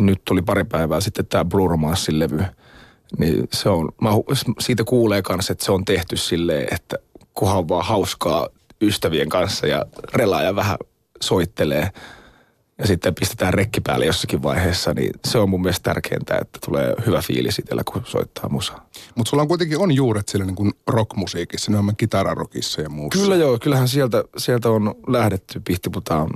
Nyt 0.00 0.24
tuli 0.24 0.42
pari 0.42 0.64
päivää 0.64 1.00
sitten 1.00 1.26
tämä 1.26 1.44
Blue 1.44 1.68
Romancein 1.68 2.18
levy. 2.18 2.42
Niin 3.18 3.48
se 3.52 3.68
on, 3.68 3.88
mä, 4.00 4.10
siitä 4.60 4.84
kuulee 4.84 5.22
kanssa, 5.22 5.52
että 5.52 5.64
se 5.64 5.72
on 5.72 5.84
tehty 5.84 6.16
silleen, 6.16 6.74
että 6.74 6.96
kunhan 7.34 7.68
vaan 7.68 7.84
hauskaa 7.84 8.48
ystävien 8.80 9.28
kanssa 9.28 9.66
ja 9.66 9.86
relaa 10.14 10.42
ja 10.42 10.56
vähän 10.56 10.76
soittelee 11.22 11.90
ja 12.80 12.86
sitten 12.86 13.14
pistetään 13.14 13.54
rekki 13.54 13.80
päälle 13.80 14.06
jossakin 14.06 14.42
vaiheessa, 14.42 14.94
niin 14.94 15.10
se 15.24 15.38
on 15.38 15.50
mun 15.50 15.62
mielestä 15.62 15.90
tärkeintä, 15.90 16.38
että 16.38 16.58
tulee 16.66 16.94
hyvä 17.06 17.22
fiilis 17.22 17.58
itsellä, 17.58 17.82
kun 17.84 18.02
soittaa 18.04 18.48
musaa. 18.48 18.88
Mutta 19.14 19.30
sulla 19.30 19.42
on 19.42 19.48
kuitenkin 19.48 19.78
on 19.78 19.92
juuret 19.92 20.28
sillä 20.28 20.44
niin 20.44 20.56
kuin 20.56 20.72
rockmusiikissa, 20.86 21.72
on 21.78 21.96
kitararokissa 21.96 22.80
ja 22.80 22.88
muussa. 22.88 23.22
Kyllä 23.22 23.36
joo, 23.36 23.58
kyllähän 23.58 23.88
sieltä, 23.88 24.24
sieltä 24.36 24.70
on 24.70 24.94
lähdetty 25.06 25.60
Pihtiputaan 25.64 26.30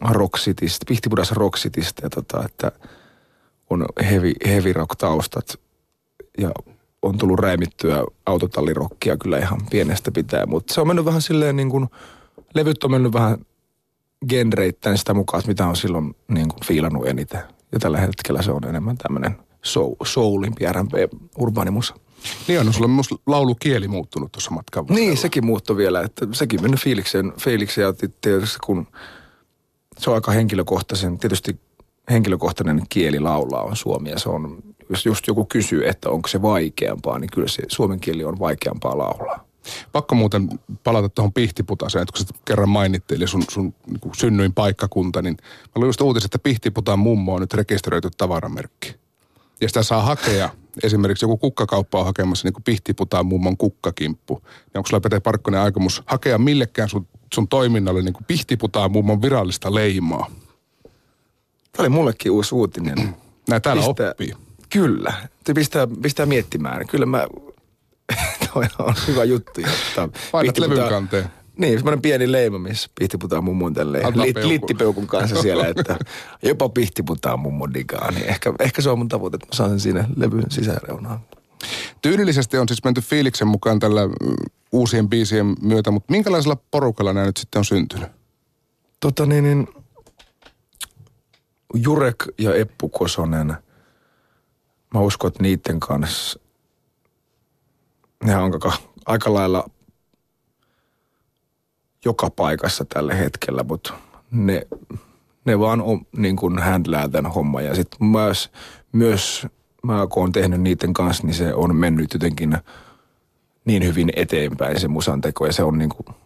Rock 0.00 0.38
Citystä, 0.38 0.84
Pihtipudas 0.88 1.32
Rock 1.32 1.58
Citystä, 1.58 2.06
ja 2.06 2.10
tota, 2.10 2.44
että 2.44 2.72
on 3.70 3.86
heavy, 4.10 4.32
heavy 4.46 4.72
rock 4.72 4.96
taustat 4.98 5.60
ja 6.38 6.50
on 7.02 7.18
tullut 7.18 7.38
räimittyä 7.38 8.04
autotallirokkia 8.26 9.16
kyllä 9.16 9.38
ihan 9.38 9.60
pienestä 9.70 10.10
pitää, 10.10 10.46
mutta 10.46 10.74
se 10.74 10.80
on 10.80 10.86
mennyt 10.86 11.04
vähän 11.04 11.22
silleen 11.22 11.56
niin 11.56 11.70
kuin, 11.70 11.86
levyt 12.54 12.84
on 12.84 12.90
mennyt 12.90 13.12
vähän 13.12 13.38
genreittäin 14.28 14.98
sitä 14.98 15.14
mukaan, 15.14 15.42
mitä 15.46 15.66
on 15.66 15.76
silloin 15.76 16.16
niin 16.28 16.48
kuin 16.48 16.60
fiilannut 16.64 17.06
eniten. 17.06 17.40
Ja 17.72 17.78
tällä 17.78 17.98
hetkellä 17.98 18.42
se 18.42 18.52
on 18.52 18.64
enemmän 18.64 18.96
tämmöinen 18.96 19.36
soul, 19.62 19.94
soulimpi 20.04 20.64
R&B 20.72 20.92
urbaanimusa. 21.38 21.94
Niin 22.48 22.60
on, 22.60 22.72
sulla 22.72 22.84
on 22.84 22.90
myös 22.90 23.08
laulukieli 23.26 23.88
muuttunut 23.88 24.32
tuossa 24.32 24.50
matkan 24.50 24.88
varrella. 24.88 25.06
Niin, 25.06 25.16
sekin 25.16 25.46
muuttui 25.46 25.76
vielä, 25.76 26.00
että 26.00 26.26
sekin 26.32 26.62
mennyt 26.62 26.80
fiilikseen, 26.80 27.32
fiilikseen 27.40 27.84
ja 27.84 28.08
tietysti 28.20 28.58
kun 28.64 28.86
se 29.98 30.10
on 30.10 30.14
aika 30.14 30.32
henkilökohtaisen, 30.32 31.18
tietysti 31.18 31.60
henkilökohtainen 32.10 32.82
kieli 32.88 33.20
laulaa 33.20 33.62
on 33.62 33.76
suomi 33.76 34.10
ja 34.10 34.18
se 34.18 34.28
on, 34.28 34.58
jos 34.90 35.06
just 35.06 35.26
joku 35.26 35.44
kysyy, 35.44 35.88
että 35.88 36.10
onko 36.10 36.28
se 36.28 36.42
vaikeampaa, 36.42 37.18
niin 37.18 37.30
kyllä 37.32 37.48
se 37.48 37.62
suomen 37.68 38.00
kieli 38.00 38.24
on 38.24 38.38
vaikeampaa 38.38 38.98
laulaa. 38.98 39.44
Pakko 39.92 40.14
muuten 40.14 40.48
palata 40.84 41.08
tuohon 41.08 41.32
Pihtiputaseen, 41.32 42.02
että 42.02 42.12
kun 42.12 42.26
sä 42.26 42.42
kerran 42.44 42.68
mainittiin, 42.68 43.28
sun, 43.28 43.44
sun 43.50 43.74
niin 43.86 44.00
synnyin 44.16 44.52
paikkakunta, 44.52 45.22
niin 45.22 45.36
mä 45.40 45.72
luin 45.74 45.88
just 45.88 46.00
uutisen, 46.00 46.26
että 46.26 46.38
Pihtiputaan 46.38 46.98
mummo 46.98 47.34
on 47.34 47.40
nyt 47.40 47.54
rekisteröity 47.54 48.08
tavaramerkki. 48.18 48.94
Ja 49.60 49.68
sitä 49.68 49.82
saa 49.82 50.02
hakea, 50.02 50.50
esimerkiksi 50.82 51.24
joku 51.24 51.36
kukkakauppa 51.36 51.98
on 51.98 52.04
hakemassa 52.04 52.46
niin 52.46 52.52
kuin 52.52 52.64
Pihtiputaan 52.64 53.26
mummon 53.26 53.56
kukkakimppu. 53.56 54.34
Niin 54.44 54.78
onko 54.78 54.86
sulla 54.86 55.00
Pete 55.00 55.20
Parkkonen 55.20 55.60
aikomus 55.60 56.02
hakea 56.06 56.38
millekään 56.38 56.88
sun, 56.88 57.06
sun 57.34 57.48
toiminnalle 57.48 58.02
niin 58.02 58.12
kuin 58.12 58.24
Pihtiputaan 58.24 58.92
mummon 58.92 59.22
virallista 59.22 59.74
leimaa? 59.74 60.30
Tämä 61.72 61.82
oli 61.82 61.88
mullekin 61.88 62.32
uusi 62.32 62.54
uutinen. 62.54 62.96
Näin 63.48 63.62
täällä 63.62 63.82
pistää, 63.82 64.10
oppii. 64.10 64.32
Kyllä. 64.70 65.12
Pistää, 65.54 65.88
pistää 66.02 66.26
miettimään. 66.26 66.86
Kyllä 66.86 67.06
mä, 67.06 67.26
toi 68.54 68.64
on 68.78 68.94
hyvä 69.06 69.24
juttu. 69.24 69.60
Painat 70.32 70.58
levyn 70.58 70.88
kanteen. 70.88 71.24
Niin, 71.58 71.78
semmoinen 71.78 72.02
pieni 72.02 72.32
leima, 72.32 72.58
missä 72.58 72.90
pihtiputaa 72.98 73.40
mummon 73.40 73.74
tälleen 73.74 74.06
lit, 74.22 74.36
littipeukun 74.36 75.06
kanssa 75.06 75.42
siellä, 75.42 75.66
että 75.66 75.98
jopa 76.42 76.68
pihtiputaa 76.68 77.36
mummon 77.36 77.74
digaa. 77.74 78.10
Niin 78.10 78.26
ehkä, 78.26 78.54
ehkä 78.60 78.82
se 78.82 78.90
on 78.90 78.98
mun 78.98 79.08
tavoite, 79.08 79.34
että 79.34 79.46
mä 79.46 79.52
saan 79.52 79.70
sen 79.70 79.80
siinä 79.80 80.04
levyn 80.16 80.44
sisäreunaan. 80.48 81.20
Tyylillisesti 82.02 82.58
on 82.58 82.68
siis 82.68 82.84
menty 82.84 83.00
fiiliksen 83.00 83.48
mukaan 83.48 83.78
tällä 83.78 84.00
uusien 84.72 85.08
biisien 85.08 85.54
myötä, 85.60 85.90
mutta 85.90 86.12
minkälaisella 86.12 86.56
porukalla 86.70 87.12
nämä 87.12 87.26
nyt 87.26 87.36
sitten 87.36 87.58
on 87.58 87.64
syntynyt? 87.64 88.08
Tota 89.00 89.26
niin, 89.26 89.44
niin 89.44 89.68
Jurek 91.74 92.24
ja 92.38 92.54
Eppu 92.54 92.88
Kosonen, 92.88 93.54
mä 94.94 95.00
uskon, 95.00 95.28
että 95.28 95.42
niiden 95.42 95.80
kanssa, 95.80 96.40
ne 98.24 98.36
on 98.36 98.52
aika, 98.52 98.72
aika 99.06 99.34
lailla 99.34 99.70
joka 102.04 102.30
paikassa 102.30 102.84
tällä 102.84 103.14
hetkellä, 103.14 103.62
mutta 103.62 103.94
ne, 104.30 104.66
ne 105.44 105.58
vaan 105.58 105.82
on, 105.82 106.06
niin 106.16 106.36
kuin 106.36 106.60
tämän 107.12 107.26
homman. 107.26 107.64
Ja 107.64 107.74
sitten 107.74 108.06
myös, 108.06 108.50
myös 108.92 109.46
mä 109.84 110.06
kun 110.06 110.22
oon 110.22 110.32
tehnyt 110.32 110.60
niiden 110.60 110.92
kanssa, 110.92 111.26
niin 111.26 111.34
se 111.34 111.54
on 111.54 111.76
mennyt 111.76 112.14
jotenkin 112.14 112.56
niin 113.64 113.86
hyvin 113.86 114.12
eteenpäin 114.16 114.80
se 114.80 114.88
musan 114.88 115.20
teko 115.20 115.46
ja 115.46 115.52
se 115.52 115.62
on 115.62 115.78
niin 115.78 115.90
kuin, 115.90 116.16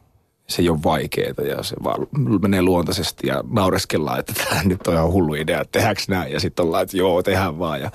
se 0.48 0.62
ei 0.62 0.68
ole 0.68 0.78
vaikeaa 0.84 1.44
ja 1.48 1.62
se 1.62 1.76
vaan 1.84 2.06
menee 2.42 2.62
luontaisesti 2.62 3.26
ja 3.26 3.44
naureskellaan, 3.50 4.20
että 4.20 4.32
tämä 4.32 4.62
nyt 4.64 4.86
on 4.86 4.94
ihan 4.94 5.12
hullu 5.12 5.34
idea, 5.34 5.60
että 5.60 5.72
tehdäänkö 5.72 6.02
näin 6.08 6.32
ja 6.32 6.40
sitten 6.40 6.64
ollaan, 6.64 6.82
että 6.82 6.96
joo, 6.96 7.22
tehdään 7.22 7.58
vaan 7.58 7.80
ja 7.80 7.90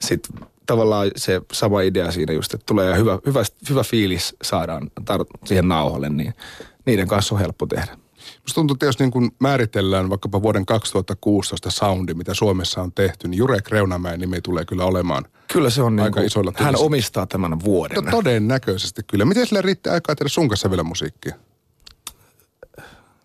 sitten 0.00 0.46
tavallaan 0.66 1.10
se 1.16 1.40
sama 1.52 1.80
idea 1.80 2.12
siinä 2.12 2.32
just, 2.32 2.54
että 2.54 2.66
tulee 2.66 2.96
hyvä, 2.96 3.18
hyvä, 3.26 3.42
hyvä 3.70 3.82
fiilis 3.82 4.36
saadaan 4.42 4.90
tar- 5.00 5.38
siihen 5.44 5.68
nauhalle, 5.68 6.08
niin 6.08 6.34
niiden 6.86 7.08
kanssa 7.08 7.34
on 7.34 7.40
helppo 7.40 7.66
tehdä. 7.66 7.96
Musta 8.44 8.54
tuntuu, 8.54 8.74
että 8.74 8.86
jos 8.86 8.98
niin 8.98 9.10
kun 9.10 9.30
määritellään 9.40 10.10
vaikkapa 10.10 10.42
vuoden 10.42 10.66
2016 10.66 11.70
soundi, 11.70 12.14
mitä 12.14 12.34
Suomessa 12.34 12.82
on 12.82 12.92
tehty, 12.92 13.28
niin 13.28 13.38
Jurek 13.38 13.68
Reunamäen 13.68 14.20
nimi 14.20 14.40
tulee 14.40 14.64
kyllä 14.64 14.84
olemaan 14.84 15.24
Kyllä 15.52 15.70
se 15.70 15.82
on 15.82 16.00
aika 16.00 16.20
niin 16.20 16.26
isoilla 16.26 16.52
Hän 16.56 16.76
omistaa 16.78 17.26
tämän 17.26 17.60
vuoden. 17.64 18.04
No, 18.04 18.10
todennäköisesti 18.10 19.02
kyllä. 19.06 19.24
Miten 19.24 19.46
sille 19.46 19.62
riittää 19.62 19.92
aikaa 19.92 20.14
tehdä 20.14 20.28
sun 20.28 20.48
kanssa 20.48 20.70
vielä 20.70 20.82
musiikkia? 20.82 21.34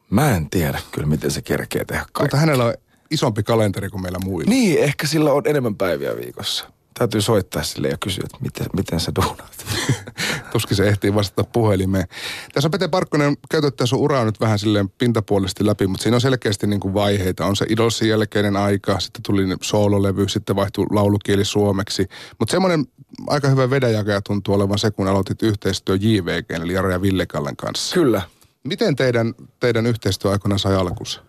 Mä 0.10 0.36
en 0.36 0.49
tiedä 0.49 0.82
kyllä, 0.91 1.08
miten 1.08 1.32
se 1.32 1.41
kerkee 1.41 1.86
tehdä 1.86 2.05
kaikki. 2.12 2.21
Mutta 2.23 2.38
hänellä 2.38 2.65
on 2.65 2.73
isompi 3.12 3.43
kalenteri 3.43 3.89
kuin 3.89 4.01
meillä 4.01 4.19
muilla. 4.23 4.49
Niin, 4.49 4.79
ehkä 4.79 5.08
sillä 5.08 5.34
on 5.34 5.43
enemmän 5.45 5.75
päiviä 5.75 6.15
viikossa 6.15 6.78
täytyy 6.99 7.21
soittaa 7.21 7.63
sille 7.63 7.88
ja 7.88 7.97
kysyä, 7.97 8.23
että 8.25 8.38
miten, 8.41 8.67
miten 8.75 8.99
sä 8.99 9.12
duunaat. 9.15 9.65
Tuskin 10.51 10.77
se 10.77 10.88
ehtii 10.88 11.15
vastata 11.15 11.49
puhelimeen. 11.53 12.07
Tässä 12.53 12.67
on 12.67 12.71
Pete 12.71 12.88
Parkkonen, 12.88 13.38
käytetään 13.51 13.88
sun 13.88 13.99
uraa 13.99 14.25
nyt 14.25 14.39
vähän 14.39 14.59
silleen 14.59 14.89
pintapuolisesti 14.89 15.65
läpi, 15.65 15.88
mutta 15.88 16.03
siinä 16.03 16.17
on 16.17 16.21
selkeästi 16.21 16.67
niin 16.67 16.79
kuin 16.79 16.93
vaiheita. 16.93 17.45
On 17.45 17.55
se 17.55 17.65
Idolsin 17.69 18.09
jälkeinen 18.09 18.57
aika, 18.57 18.99
sitten 18.99 19.23
tuli 19.23 19.43
soololevy, 19.62 20.29
sitten 20.29 20.55
vaihtui 20.55 20.85
laulukieli 20.91 21.45
suomeksi. 21.45 22.07
Mutta 22.39 22.51
semmoinen 22.51 22.85
aika 23.27 23.47
hyvä 23.47 23.69
vedäjakaja 23.69 24.21
tuntuu 24.21 24.55
olevan 24.55 24.79
se, 24.79 24.91
kun 24.91 25.07
aloitit 25.07 25.43
yhteistyö 25.43 25.95
JVG, 25.95 26.51
eli 26.51 26.73
Jara 26.73 26.91
ja 26.91 26.99
Kallen 27.27 27.55
kanssa. 27.55 27.93
Kyllä. 27.93 28.21
Miten 28.63 28.95
teidän, 28.95 29.33
teidän 29.59 29.85
yhteistyö 29.85 30.31
aikana 30.31 30.57
sai 30.57 30.75
alkunsa? 30.75 31.21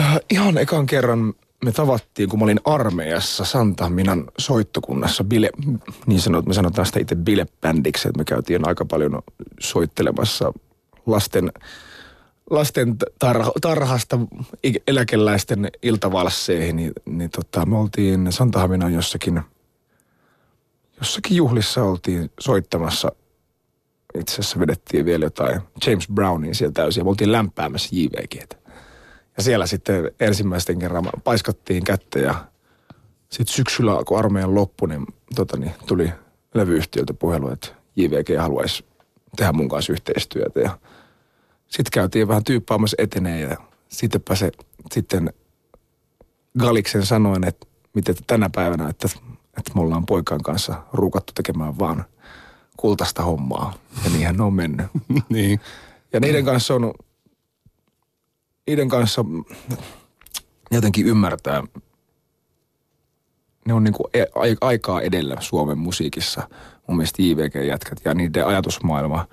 Äh, 0.00 0.18
ihan 0.30 0.58
ekan 0.58 0.86
kerran 0.86 1.34
me 1.64 1.72
tavattiin, 1.72 2.28
kun 2.28 2.38
mä 2.38 2.44
olin 2.44 2.60
armeijassa 2.64 3.44
Santahminan 3.44 4.24
soittokunnassa, 4.38 5.24
bile, 5.24 5.50
niin 6.06 6.20
sanot, 6.20 6.46
me 6.46 6.54
sanotaan 6.54 6.86
sitä 6.86 7.00
itse 7.00 7.16
bilebändiksi, 7.16 8.08
että 8.08 8.18
me 8.18 8.24
käytiin 8.24 8.68
aika 8.68 8.84
paljon 8.84 9.22
soittelemassa 9.60 10.52
lasten, 11.06 11.52
lasten 12.50 12.96
tarha, 13.18 13.52
tarhasta 13.60 14.18
eläkeläisten 14.86 15.70
iltavalsseihin, 15.82 16.76
niin, 16.76 16.92
niin 17.06 17.30
tota, 17.30 17.66
me 17.66 17.78
oltiin 17.78 18.32
Santahminan 18.32 18.92
jossakin, 18.92 19.40
jossakin 20.96 21.36
juhlissa 21.36 21.82
oltiin 21.82 22.30
soittamassa. 22.40 23.12
Itse 24.18 24.32
asiassa 24.32 24.60
vedettiin 24.60 25.04
vielä 25.04 25.24
jotain 25.24 25.60
James 25.86 26.08
Brownin 26.08 26.54
sieltä 26.54 26.74
täysin 26.74 27.00
ja 27.00 27.04
me 27.04 27.10
oltiin 27.10 27.32
lämpäämässä 27.32 27.88
JVGtä. 27.92 28.63
Ja 29.36 29.42
siellä 29.42 29.66
sitten 29.66 30.10
ensimmäisten 30.20 30.78
kerran 30.78 31.10
paiskattiin 31.24 31.84
kättä 31.84 32.18
ja 32.18 32.34
sitten 33.28 33.54
syksyllä, 33.54 33.92
kun 34.06 34.18
armeijan 34.18 34.54
loppu, 34.54 34.86
niin, 34.86 35.06
tota, 35.34 35.56
niin 35.56 35.72
tuli 35.86 36.12
levyyhtiöltä 36.54 37.14
puhelu, 37.14 37.48
että 37.48 37.68
JVG 37.96 38.38
haluaisi 38.38 38.84
tehdä 39.36 39.52
mun 39.52 39.68
kanssa 39.68 39.92
yhteistyötä. 39.92 40.60
Ja 40.60 40.78
sitten 41.68 41.90
käytiin 41.92 42.28
vähän 42.28 42.44
tyyppaamassa 42.44 42.96
eteneen 42.98 43.50
ja 43.50 43.56
sittenpä 43.88 44.34
se 44.34 44.52
sitten 44.92 45.32
Galiksen 46.58 47.06
sanoin, 47.06 47.44
että 47.44 47.66
miten 47.94 48.14
tänä 48.26 48.50
päivänä, 48.54 48.88
että, 48.88 49.08
että 49.58 49.70
me 49.74 49.80
ollaan 49.80 50.06
poikan 50.06 50.42
kanssa 50.42 50.82
ruukattu 50.92 51.32
tekemään 51.36 51.78
vaan 51.78 52.04
kultaista 52.76 53.22
hommaa. 53.22 53.74
Ja 54.04 54.10
niinhän 54.10 54.36
ne 54.36 54.42
on 54.42 54.54
mennyt. 54.54 54.86
niin. 55.28 55.60
Ja 56.12 56.20
niiden 56.20 56.44
kanssa 56.44 56.74
on, 56.74 56.94
niiden 58.66 58.88
kanssa 58.88 59.24
jotenkin 60.70 61.06
ymmärtää, 61.06 61.62
ne 63.66 63.74
on 63.74 63.84
niin 63.84 63.94
kuin 63.94 64.06
e- 64.14 64.56
aikaa 64.60 65.00
edellä 65.00 65.36
Suomen 65.40 65.78
musiikissa, 65.78 66.48
mun 66.86 66.96
mielestä 66.96 67.22
JVG-jätkät 67.22 68.00
ja 68.04 68.14
niiden 68.14 68.46
ajatusmaailma. 68.46 69.26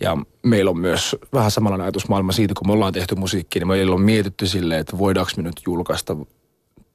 Ja 0.00 0.16
meillä 0.42 0.70
on 0.70 0.78
myös 0.78 1.16
vähän 1.32 1.50
samanlainen 1.50 1.84
ajatusmaailma 1.84 2.32
siitä, 2.32 2.54
kun 2.58 2.66
me 2.66 2.72
ollaan 2.72 2.92
tehty 2.92 3.14
musiikkia, 3.14 3.60
niin 3.60 3.68
meillä 3.68 3.94
on 3.94 4.00
mietitty 4.00 4.46
silleen, 4.46 4.80
että 4.80 4.98
voidaanko 4.98 5.32
me 5.36 5.42
nyt 5.42 5.62
julkaista 5.66 6.16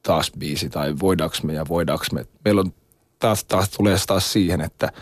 taas 0.02 0.32
biisi 0.38 0.68
tai 0.68 0.94
voidaanko 1.00 1.36
me 1.42 1.52
ja 1.52 1.64
voidaanko 1.68 2.04
me. 2.12 2.26
Meillä 2.44 2.60
on 2.60 2.72
taas, 3.18 3.44
taas 3.44 3.70
tulee 3.70 3.96
taas 4.06 4.32
siihen, 4.32 4.60
että 4.60 4.92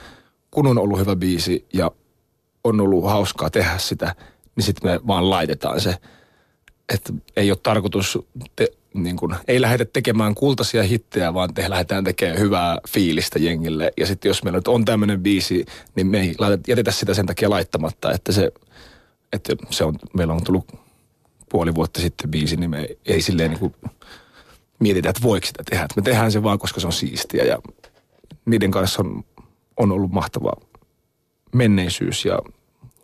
kun 0.50 0.66
on 0.66 0.78
ollut 0.78 0.98
hyvä 0.98 1.16
biisi 1.16 1.66
ja 1.72 1.90
on 2.64 2.80
ollut 2.80 3.04
hauskaa 3.04 3.50
tehdä 3.50 3.78
sitä, 3.78 4.14
niin 4.56 4.64
sitten 4.64 4.90
me 4.90 5.00
vaan 5.06 5.30
laitetaan 5.30 5.80
se. 5.80 5.94
Että 6.94 7.12
ei 7.36 7.50
ole 7.50 7.58
tarkoitus, 7.62 8.18
te, 8.56 8.68
niin 8.94 9.16
kun, 9.16 9.34
ei 9.48 9.60
lähdetä 9.60 9.90
tekemään 9.92 10.34
kultaisia 10.34 10.82
hittejä, 10.82 11.34
vaan 11.34 11.54
te 11.54 11.70
lähdetään 11.70 12.04
tekemään 12.04 12.38
hyvää 12.38 12.78
fiilistä 12.88 13.38
jengille. 13.38 13.92
Ja 13.96 14.06
sitten 14.06 14.30
jos 14.30 14.42
meillä 14.42 14.58
nyt 14.58 14.68
on 14.68 14.84
tämmöinen 14.84 15.20
biisi, 15.20 15.66
niin 15.94 16.06
me 16.06 16.20
ei 16.20 16.34
jätetä 16.68 16.90
sitä 16.90 17.14
sen 17.14 17.26
takia 17.26 17.50
laittamatta, 17.50 18.12
että 18.12 18.32
se, 18.32 18.52
että 19.32 19.56
se 19.70 19.84
on, 19.84 19.94
meillä 20.14 20.32
on 20.32 20.44
tullut 20.44 20.72
puoli 21.48 21.74
vuotta 21.74 22.00
sitten 22.00 22.30
biisi, 22.30 22.56
niin 22.56 22.70
me 22.70 22.88
ei 23.06 23.22
silleen 23.22 23.50
niin 23.50 23.60
kuin 23.60 23.74
mietitä, 24.78 25.08
että 25.08 25.22
voiko 25.22 25.46
sitä 25.46 25.62
tehdä. 25.70 25.84
Että 25.84 26.00
me 26.00 26.02
tehdään 26.02 26.32
se 26.32 26.42
vaan, 26.42 26.58
koska 26.58 26.80
se 26.80 26.86
on 26.86 26.92
siistiä 26.92 27.44
ja 27.44 27.58
niiden 28.44 28.70
kanssa 28.70 29.02
on, 29.02 29.24
on 29.76 29.92
ollut 29.92 30.12
mahtava 30.12 30.52
menneisyys 31.54 32.24
ja 32.24 32.38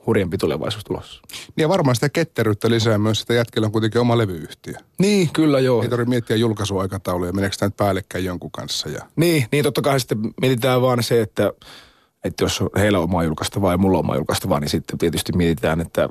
hurjempi 0.07 0.39
tulevaisuus 0.39 0.85
tulossa. 0.85 1.23
Niin 1.31 1.63
ja 1.63 1.69
varmaan 1.69 1.95
sitä 1.95 2.09
ketteryyttä 2.09 2.71
lisää 2.71 2.99
myös, 2.99 3.21
että 3.21 3.35
jätkellä 3.35 3.67
on 3.67 3.73
kuitenkin 3.73 4.01
oma 4.01 4.19
levyyhtiö. 4.19 4.75
Niin, 4.99 5.31
kyllä 5.33 5.61
joo. 5.61 5.83
Ei 5.83 5.89
tarvitse 5.89 6.11
miettiä 6.11 6.37
julkaisuaikatauluja, 6.37 7.33
meneekö 7.33 7.57
tämä 7.57 7.67
nyt 7.67 7.77
päällekkäin 7.77 8.25
jonkun 8.25 8.51
kanssa. 8.51 8.89
Ja... 8.89 9.01
Niin, 9.17 9.47
niin 9.53 9.65
totta 9.65 9.83
kai 9.83 10.01
sitten 10.01 10.19
mietitään 10.41 10.83
vaan 10.83 11.03
se, 11.03 11.21
että, 11.21 11.53
että 12.25 12.45
jos 12.45 12.63
heillä 12.79 12.99
on 12.99 13.05
oma 13.05 13.25
julkaistavaa 13.25 13.73
ja 13.73 13.79
mulla 13.79 13.99
on 13.99 14.05
oma 14.05 14.17
julkaistavaa, 14.17 14.61
niin 14.61 14.71
sitten 14.71 14.99
tietysti 14.99 15.33
mietitään, 15.33 15.81
että 15.81 16.09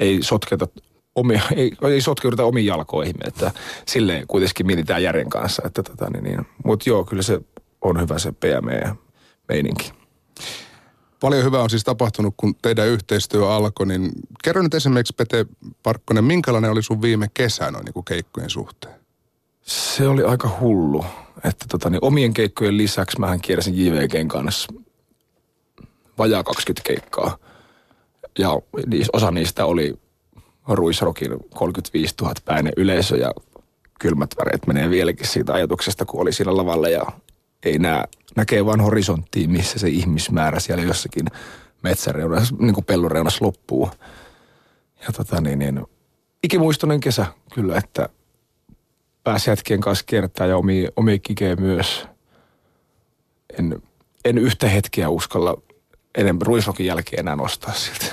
ei 0.00 0.18
sotketa 0.22 0.68
omia, 1.14 1.42
ei, 1.56 1.72
ei 1.82 2.00
sotkeuduta 2.00 2.44
omiin 2.44 2.66
jalkoihin, 2.66 3.16
että 3.26 3.50
silleen 3.86 4.26
kuitenkin 4.26 4.66
mietitään 4.66 5.02
järjen 5.02 5.30
kanssa. 5.30 5.62
Että 5.66 5.82
tota, 5.82 6.10
niin, 6.10 6.24
niin. 6.24 6.46
Mutta 6.64 6.88
joo, 6.90 7.04
kyllä 7.04 7.22
se 7.22 7.40
on 7.80 8.00
hyvä 8.00 8.18
se 8.18 8.32
PME 8.32 8.78
ja 8.78 8.96
meininki. 9.48 10.01
Paljon 11.22 11.44
hyvää 11.44 11.62
on 11.62 11.70
siis 11.70 11.84
tapahtunut, 11.84 12.34
kun 12.36 12.54
teidän 12.62 12.88
yhteistyö 12.88 13.54
alkoi, 13.54 13.86
niin 13.86 14.10
kerro 14.44 14.62
nyt 14.62 14.74
esimerkiksi 14.74 15.14
Pete 15.16 15.46
Parkkonen, 15.82 16.24
minkälainen 16.24 16.70
oli 16.70 16.82
sun 16.82 17.02
viime 17.02 17.28
kesä 17.34 17.70
noin 17.70 17.84
niin 17.84 17.92
kuin 17.92 18.04
keikkojen 18.04 18.50
suhteen? 18.50 18.94
Se 19.62 20.08
oli 20.08 20.22
aika 20.24 20.56
hullu, 20.60 21.04
että 21.44 21.66
tota, 21.68 21.90
niin 21.90 22.04
omien 22.04 22.34
keikkojen 22.34 22.76
lisäksi 22.76 23.20
mähän 23.20 23.40
kiersin 23.40 23.78
JVGn 23.78 24.28
kanssa 24.28 24.72
vajaa 26.18 26.44
20 26.44 26.88
keikkaa. 26.88 27.38
Ja 28.38 28.50
osa 29.12 29.30
niistä 29.30 29.66
oli 29.66 29.94
Ruisrokin 30.68 31.30
35 31.54 32.14
000 32.20 32.34
päinen 32.44 32.72
yleisö 32.76 33.16
ja 33.16 33.32
kylmät 33.98 34.30
väreet 34.38 34.66
menee 34.66 34.90
vieläkin 34.90 35.26
siitä 35.26 35.52
ajatuksesta, 35.52 36.04
kun 36.04 36.20
oli 36.20 36.32
siinä 36.32 36.56
lavalla 36.56 36.88
ja 36.88 37.02
ei 37.62 37.78
näe, 37.78 38.04
näkee 38.36 38.66
vaan 38.66 38.80
horisonttiin, 38.80 39.50
missä 39.50 39.78
se 39.78 39.88
ihmismäärä 39.88 40.60
siellä 40.60 40.84
jossakin 40.84 41.26
metsäreunassa, 41.82 42.54
niin 42.58 42.74
kuin 42.74 42.84
pellureunassa 42.84 43.44
loppuu. 43.44 43.90
Ja 45.00 45.12
tota 45.12 45.40
niin, 45.40 45.58
niin 45.58 45.86
ikimuistoinen 46.42 47.00
kesä 47.00 47.26
kyllä, 47.54 47.78
että 47.78 48.08
pääsi 49.24 49.50
jätkien 49.50 49.80
kanssa 49.80 50.04
kiertää 50.06 50.46
ja 50.46 50.56
omia, 50.56 50.90
omia 50.96 51.18
kikejä 51.18 51.56
myös. 51.56 52.06
En, 53.58 53.82
en 54.24 54.38
yhtä 54.38 54.68
hetkeä 54.68 55.08
uskalla 55.08 55.62
enemmän 56.14 56.46
Ruisrokin 56.46 56.86
jälkeen 56.86 57.20
enää 57.20 57.36
nostaa 57.36 57.74
siltä. 57.74 58.04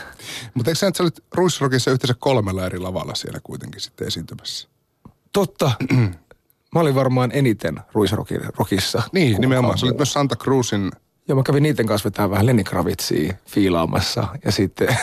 Mutta 0.53 0.71
eikö 0.71 0.79
sä, 0.79 0.91
sä 0.97 1.03
olit 1.03 1.19
Ruisrockissa 1.34 1.91
yhteensä 1.91 2.15
kolmella 2.19 2.65
eri 2.65 2.79
lavalla 2.79 3.15
siellä 3.15 3.39
kuitenkin 3.43 3.82
sitten 3.82 4.08
esiintymässä? 4.08 4.67
Totta. 5.34 5.71
Mä 6.75 6.82
olin 6.82 6.95
varmaan 6.95 7.32
eniten 7.34 7.79
Ruisrockissa. 7.93 9.03
Niin, 9.13 9.41
nimenomaan. 9.41 9.77
Sä 9.77 9.86
olit 9.86 9.97
myös 9.97 10.13
Santa 10.13 10.36
Cruzin 10.36 10.91
Joo, 11.29 11.36
mä 11.36 11.43
kävin 11.43 11.63
niiden 11.63 11.86
kanssa 11.86 12.10
vetää 12.10 12.29
vähän 12.29 12.45
Lenny 12.45 12.63
Kravitsia 12.63 13.34
fiilaamassa 13.47 14.27
ja 14.45 14.51
sitten 14.51 14.97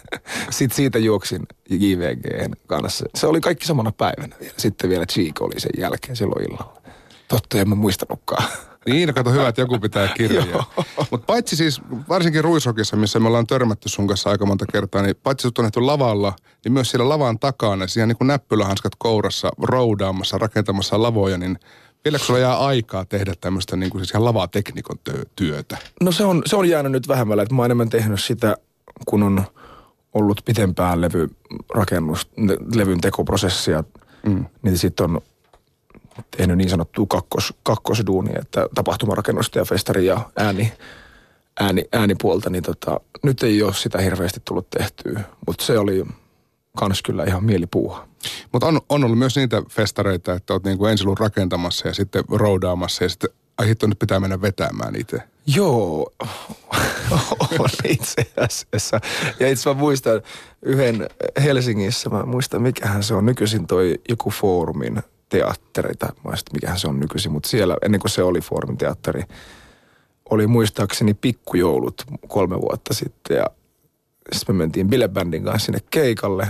sit 0.50 0.72
siitä 0.72 0.98
juoksin 0.98 1.46
JVGn 1.70 2.52
kanssa. 2.66 3.06
Se 3.14 3.26
oli 3.26 3.40
kaikki 3.40 3.66
samana 3.66 3.92
päivänä 3.92 4.36
vielä. 4.40 4.54
Sitten 4.56 4.90
vielä 4.90 5.06
Cheek 5.06 5.42
oli 5.42 5.60
sen 5.60 5.70
jälkeen 5.78 6.16
silloin 6.16 6.50
illalla. 6.50 6.82
Totta, 7.28 7.58
en 7.58 7.68
mä 7.68 7.74
muistanutkaan. 7.74 8.44
Niin, 8.86 9.06
no 9.06 9.12
kato 9.12 9.30
hyvä, 9.30 9.48
että 9.48 9.60
joku 9.60 9.78
pitää 9.78 10.08
kirjaa. 10.08 10.72
Mutta 11.10 11.26
paitsi 11.26 11.56
siis, 11.56 11.80
varsinkin 12.08 12.44
Ruisokissa, 12.44 12.96
missä 12.96 13.20
me 13.20 13.28
ollaan 13.28 13.46
törmätty 13.46 13.88
sun 13.88 14.06
kanssa 14.06 14.30
aika 14.30 14.46
monta 14.46 14.66
kertaa, 14.72 15.02
niin 15.02 15.16
paitsi 15.22 15.42
sut 15.42 15.58
on 15.58 15.62
nähty 15.62 15.80
lavalla, 15.80 16.36
niin 16.64 16.72
myös 16.72 16.90
siellä 16.90 17.08
lavan 17.08 17.38
takana, 17.38 17.86
siellä 17.86 18.06
niin 18.06 18.18
kuin 18.18 18.28
näppylähanskat 18.28 18.92
kourassa, 18.98 19.48
roudaamassa, 19.62 20.38
rakentamassa 20.38 21.02
lavoja, 21.02 21.38
niin 21.38 21.58
Vieläkö 22.04 22.24
sulla 22.24 22.40
jää 22.40 22.58
aikaa 22.58 23.04
tehdä 23.04 23.34
tämmöistä 23.40 23.76
niin 23.76 23.90
kuin 23.90 24.00
siis 24.00 24.10
ihan 24.10 24.24
lavateknikon 24.24 24.98
työtä? 25.36 25.78
No 26.00 26.12
se 26.12 26.24
on, 26.24 26.42
se 26.46 26.56
on 26.56 26.68
jäänyt 26.68 26.92
nyt 26.92 27.08
vähemmällä, 27.08 27.42
että 27.42 27.54
mä 27.54 27.62
oon 27.62 27.66
enemmän 27.66 27.88
tehnyt 27.88 28.24
sitä, 28.24 28.56
kun 29.06 29.22
on 29.22 29.44
ollut 30.14 30.40
pitempään 30.44 31.00
levy, 31.00 31.30
rakennus, 31.74 32.28
levyn 32.74 33.00
tekoprosessia, 33.00 33.84
mm. 34.26 34.44
niin 34.62 34.78
sitten 34.78 35.04
on 35.04 35.20
tehnyt 36.36 36.58
niin 36.58 36.70
sanottua 36.70 37.06
kakkos, 37.08 37.54
kakkosduunia, 37.62 38.38
että 38.40 38.68
tapahtumarakennusta 38.74 39.58
ja 39.58 39.64
festari 39.64 40.06
ja 40.06 40.30
ääni, 40.36 40.72
ääni, 41.60 41.84
äänipuolta, 41.92 42.50
niin 42.50 42.62
tota, 42.62 43.00
nyt 43.22 43.42
ei 43.42 43.62
ole 43.62 43.74
sitä 43.74 43.98
hirveästi 43.98 44.40
tullut 44.44 44.70
tehtyä, 44.70 45.20
mutta 45.46 45.64
se 45.64 45.78
oli 45.78 46.04
kans 46.76 47.02
kyllä 47.02 47.24
ihan 47.24 47.44
mielipuuha. 47.44 48.08
Mutta 48.52 48.66
on, 48.66 48.80
on 48.88 49.04
ollut 49.04 49.18
myös 49.18 49.36
niitä 49.36 49.62
festareita, 49.70 50.32
että 50.32 50.52
olet 50.52 50.64
niinku 50.64 50.86
ensin 50.86 51.06
ollut 51.06 51.20
rakentamassa 51.20 51.88
ja 51.88 51.94
sitten 51.94 52.24
roudaamassa 52.28 53.04
ja 53.04 53.08
sitten 53.08 53.30
ai 53.58 53.68
hitto, 53.68 53.86
nyt 53.86 53.98
pitää 53.98 54.20
mennä 54.20 54.40
vetämään 54.40 54.96
itse. 54.96 55.22
Joo, 55.46 56.12
on 57.58 57.70
itse 57.84 58.32
asiassa. 58.36 59.00
Ja 59.40 59.48
itse 59.48 59.68
mä 59.70 59.74
muistan 59.74 60.22
yhden 60.62 61.06
Helsingissä, 61.42 62.10
mä 62.10 62.24
muistan 62.24 62.62
mikähän 62.62 63.02
se 63.02 63.14
on 63.14 63.26
nykyisin 63.26 63.66
toi 63.66 64.00
joku 64.08 64.30
foorumin 64.30 65.02
teatteri, 65.32 65.94
tai 65.94 66.10
mä 66.24 66.32
mikähän 66.52 66.78
se 66.78 66.88
on 66.88 67.00
nykyisin, 67.00 67.32
mutta 67.32 67.48
siellä 67.48 67.76
ennen 67.82 68.00
kuin 68.00 68.10
se 68.10 68.22
oli 68.22 68.40
foorumin 68.40 68.78
teatteri, 68.78 69.22
oli 70.30 70.46
muistaakseni 70.46 71.14
pikkujoulut 71.14 72.04
kolme 72.28 72.60
vuotta 72.60 72.94
sitten 72.94 73.36
ja 73.36 73.46
sitten 74.32 74.56
me 74.56 74.58
mentiin 74.58 74.88
bilebändin 74.88 75.44
kanssa 75.44 75.66
sinne 75.66 75.78
keikalle 75.90 76.48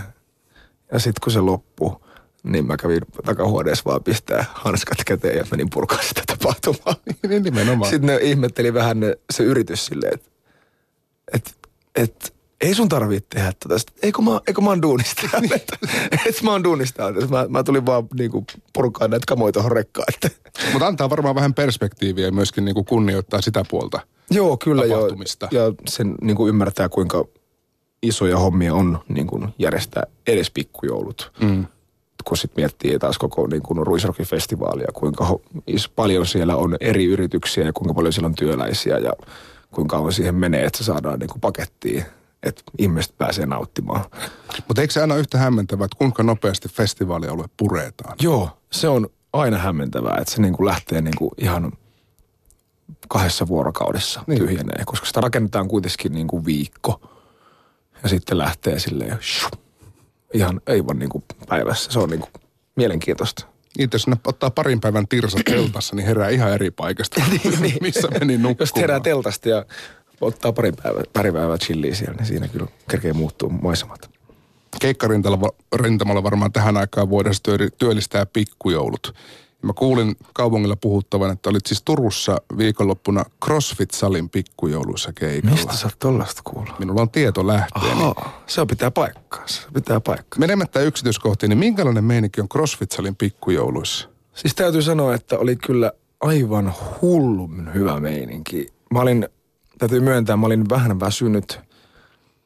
ja 0.93 0.99
sitten 0.99 1.21
kun 1.23 1.33
se 1.33 1.41
loppui, 1.41 1.97
niin 2.43 2.67
mä 2.67 2.77
kävin 2.77 3.01
takahuoneessa 3.25 3.85
vaan 3.85 4.05
pistää 4.05 4.45
hanskat 4.55 4.99
käteen 5.07 5.37
ja 5.37 5.45
menin 5.51 5.71
purkaa 5.71 6.03
sitä 6.03 6.23
tapahtumaa. 6.27 6.97
Niin 7.29 7.43
nimenomaan. 7.43 7.91
Sitten 7.91 8.07
ne 8.07 8.19
ihmetteli 8.23 8.75
vähän 8.75 9.01
ne, 9.01 9.17
se 9.33 9.43
yritys 9.43 9.87
silleen, 9.87 10.15
että 10.15 10.29
et, 11.35 11.55
et, 11.95 12.35
ei 12.63 12.75
sun 12.75 12.89
tarvitse 12.89 13.27
tehdä 13.35 13.53
tätä. 13.53 13.59
Tota. 13.69 13.93
Eikö 14.03 14.23
mä, 14.23 14.41
eikö 14.47 14.61
mä 14.61 14.69
oon 14.69 14.83
duunista? 14.83 15.23
Niin. 15.41 15.55
että, 15.55 15.77
et 16.27 16.43
mä 16.43 16.51
oon 16.51 16.65
duunista. 16.65 17.03
Mä, 17.13 17.47
mä 17.49 17.63
tulin 17.63 17.87
vaan 17.87 18.09
niinku 18.19 18.45
purkaa 18.73 19.09
näitä 19.09 19.25
kamoja 19.29 19.53
tuohon 19.53 19.73
rekkaan. 19.73 20.07
Mutta 20.73 20.87
antaa 20.87 21.11
varmaan 21.11 21.35
vähän 21.35 21.55
perspektiiviä 21.55 22.25
ja 22.25 22.33
myöskin 22.33 22.65
niinku 22.65 22.85
kunnioittaa 22.85 23.41
sitä 23.41 23.65
puolta 23.71 24.01
Joo, 24.31 24.57
kyllä 24.57 24.85
joo. 24.85 25.09
Ja 25.51 25.73
sen 25.89 26.15
niinku 26.21 26.49
ymmärtää, 26.49 26.89
kuinka 26.89 27.25
isoja 28.03 28.39
hommia 28.39 28.75
on 28.75 28.99
niin 29.09 29.27
kuin 29.27 29.49
järjestää 29.59 30.03
edes 30.27 30.51
pikkujoulut. 30.51 31.33
Mm. 31.41 31.67
Kun 32.25 32.37
sitten 32.37 32.63
miettii 32.63 32.99
taas 32.99 33.19
koko 33.19 33.47
niin 33.47 33.63
kuin 33.63 33.87
Ruisrock-festivaalia, 33.87 34.93
kuinka 34.95 35.25
ho- 35.25 35.63
paljon 35.97 36.27
siellä 36.27 36.57
on 36.57 36.77
eri 36.81 37.05
yrityksiä 37.05 37.65
ja 37.65 37.73
kuinka 37.73 37.95
paljon 37.95 38.13
siellä 38.13 38.27
on 38.27 38.35
työläisiä 38.35 38.99
ja 38.99 39.13
kuinka 39.71 39.97
kauan 39.97 40.13
siihen 40.13 40.35
menee, 40.35 40.65
että 40.65 40.79
se 40.79 40.85
saadaan 40.85 41.19
niin 41.19 41.31
kuin 41.31 41.41
pakettiin 41.41 42.05
että 42.43 42.63
ihmiset 42.79 43.19
pääsee 43.19 43.47
nauttimaan. 43.47 44.05
Mutta 44.69 44.81
eikö 44.81 44.93
se 44.93 45.01
aina 45.01 45.17
yhtä 45.17 45.39
hämmentävää, 45.39 45.85
että 45.85 45.99
kuinka 45.99 46.23
nopeasti 46.23 46.69
festivaalialue 46.69 47.45
puretaan? 47.57 48.17
Joo, 48.21 48.51
se 48.73 48.89
on 48.89 49.09
aina 49.33 49.59
hämmentävää, 49.59 50.17
että 50.21 50.35
se 50.35 50.43
niin 50.43 50.55
kuin 50.55 50.67
lähtee 50.67 51.01
niin 51.01 51.17
kuin 51.19 51.31
ihan 51.39 51.73
kahdessa 53.09 53.49
vuorokaudessa 53.49 54.25
niin. 54.27 54.39
tyhjenee, 54.39 54.83
koska 54.87 55.07
sitä 55.07 55.21
rakennetaan 55.21 55.69
kuitenkin 55.69 56.13
niin 56.13 56.29
kuin 56.29 56.45
viikko. 56.45 57.01
Ja 58.03 58.09
sitten 58.09 58.39
lähtee 58.39 58.79
silleen 58.79 59.19
shum, 59.23 59.51
ihan 60.35 60.61
aivan 60.69 60.99
niin 60.99 61.09
kuin 61.09 61.25
päivässä. 61.49 61.93
Se 61.93 61.99
on 61.99 62.11
niin 62.11 62.21
kuin 62.21 62.31
mielenkiintoista. 62.77 63.47
Niin, 63.79 63.89
jos 63.93 64.07
ottaa 64.27 64.51
parin 64.51 64.81
päivän 64.81 65.09
tirsa 65.09 65.39
teltassa, 65.45 65.97
niin 65.97 66.07
herää 66.07 66.29
ihan 66.29 66.53
eri 66.53 66.71
paikasta, 66.71 67.23
niin, 67.31 67.63
niin. 67.63 67.77
missä 67.81 68.09
meni 68.09 68.33
nukkumaan. 68.33 68.57
Jos 68.61 68.77
herää 68.77 69.01
teltasta 69.01 69.49
ja 69.49 69.65
ottaa 70.27 70.53
pari 70.53 70.73
päivää, 70.73 71.03
pari 71.13 71.33
päivää 71.33 71.59
chilliä 71.59 71.95
siellä, 71.95 72.15
niin 72.15 72.27
siinä 72.27 72.49
kyllä 72.49 72.67
kerkee 72.91 73.13
muuttuu 73.13 73.49
maisemat. 73.49 74.11
Keikkarintamalla 74.81 76.23
varmaan 76.23 76.53
tähän 76.53 76.77
aikaan 76.77 77.11
vuodessa 77.11 77.43
työllistää 77.79 78.27
pikkujoulut. 78.27 79.15
Mä 79.63 79.73
kuulin 79.73 80.17
kaupungilla 80.35 80.77
puhuttavan, 80.77 81.31
että 81.31 81.51
olit 81.51 81.67
siis 81.67 81.83
Turussa 81.83 82.37
viikonloppuna 82.59 83.25
CrossFit-salin 83.45 84.29
pikkujouluissa 84.29 85.13
keikalla. 85.13 85.57
Mistä 85.57 85.77
sä 85.77 85.87
oot 85.87 85.99
tollaista 85.99 86.43
kuullut? 86.45 86.79
Minulla 86.79 87.03
on 87.03 87.11
tieto 87.11 87.47
lähteeni. 87.47 88.03
Aha, 88.03 88.43
se 88.47 88.61
on 88.61 88.67
pitää 88.67 88.91
paikkaa. 88.91 89.43
Se 89.47 89.61
pitää 89.75 90.01
paikkaa. 90.01 90.39
Menemättä 90.39 90.81
yksityiskohtiin, 90.81 91.51
niin 91.51 91.59
minkälainen 91.59 92.05
meininki 92.05 92.41
on 92.41 92.49
CrossFit-salin 92.49 93.17
pikkujouluissa? 93.17 94.09
Siis 94.35 94.55
täytyy 94.55 94.83
sanoa, 94.83 95.15
että 95.15 95.39
oli 95.39 95.57
kyllä 95.57 95.93
aivan 96.21 96.75
hullun 97.03 97.75
hyvä 97.75 98.01
meininki. 98.01 98.73
Mä 98.91 99.01
olin, 99.01 99.29
täytyy 99.83 100.01
myöntää, 100.01 100.37
mä 100.37 100.47
olin 100.47 100.69
vähän 100.69 101.01
väsynyt. 101.01 101.61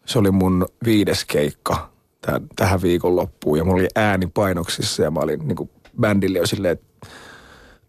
Se 0.07 0.19
oli 0.19 0.31
mun 0.31 0.69
viides 0.85 1.25
keikka 1.25 1.91
täh- 2.27 2.47
tähän 2.57 2.83
viikonloppuun 2.83 3.59
ja 3.59 3.65
mulla 3.65 3.77
oli 3.77 3.89
ääni 3.95 4.27
painoksissa 4.27 5.03
ja 5.03 5.11
mä 5.11 5.21
olin 5.21 5.49
niin 5.49 5.57
kuin 5.57 5.71
bändille 6.01 6.39
jo 6.39 6.47
silleen, 6.47 6.73
että 6.73 7.09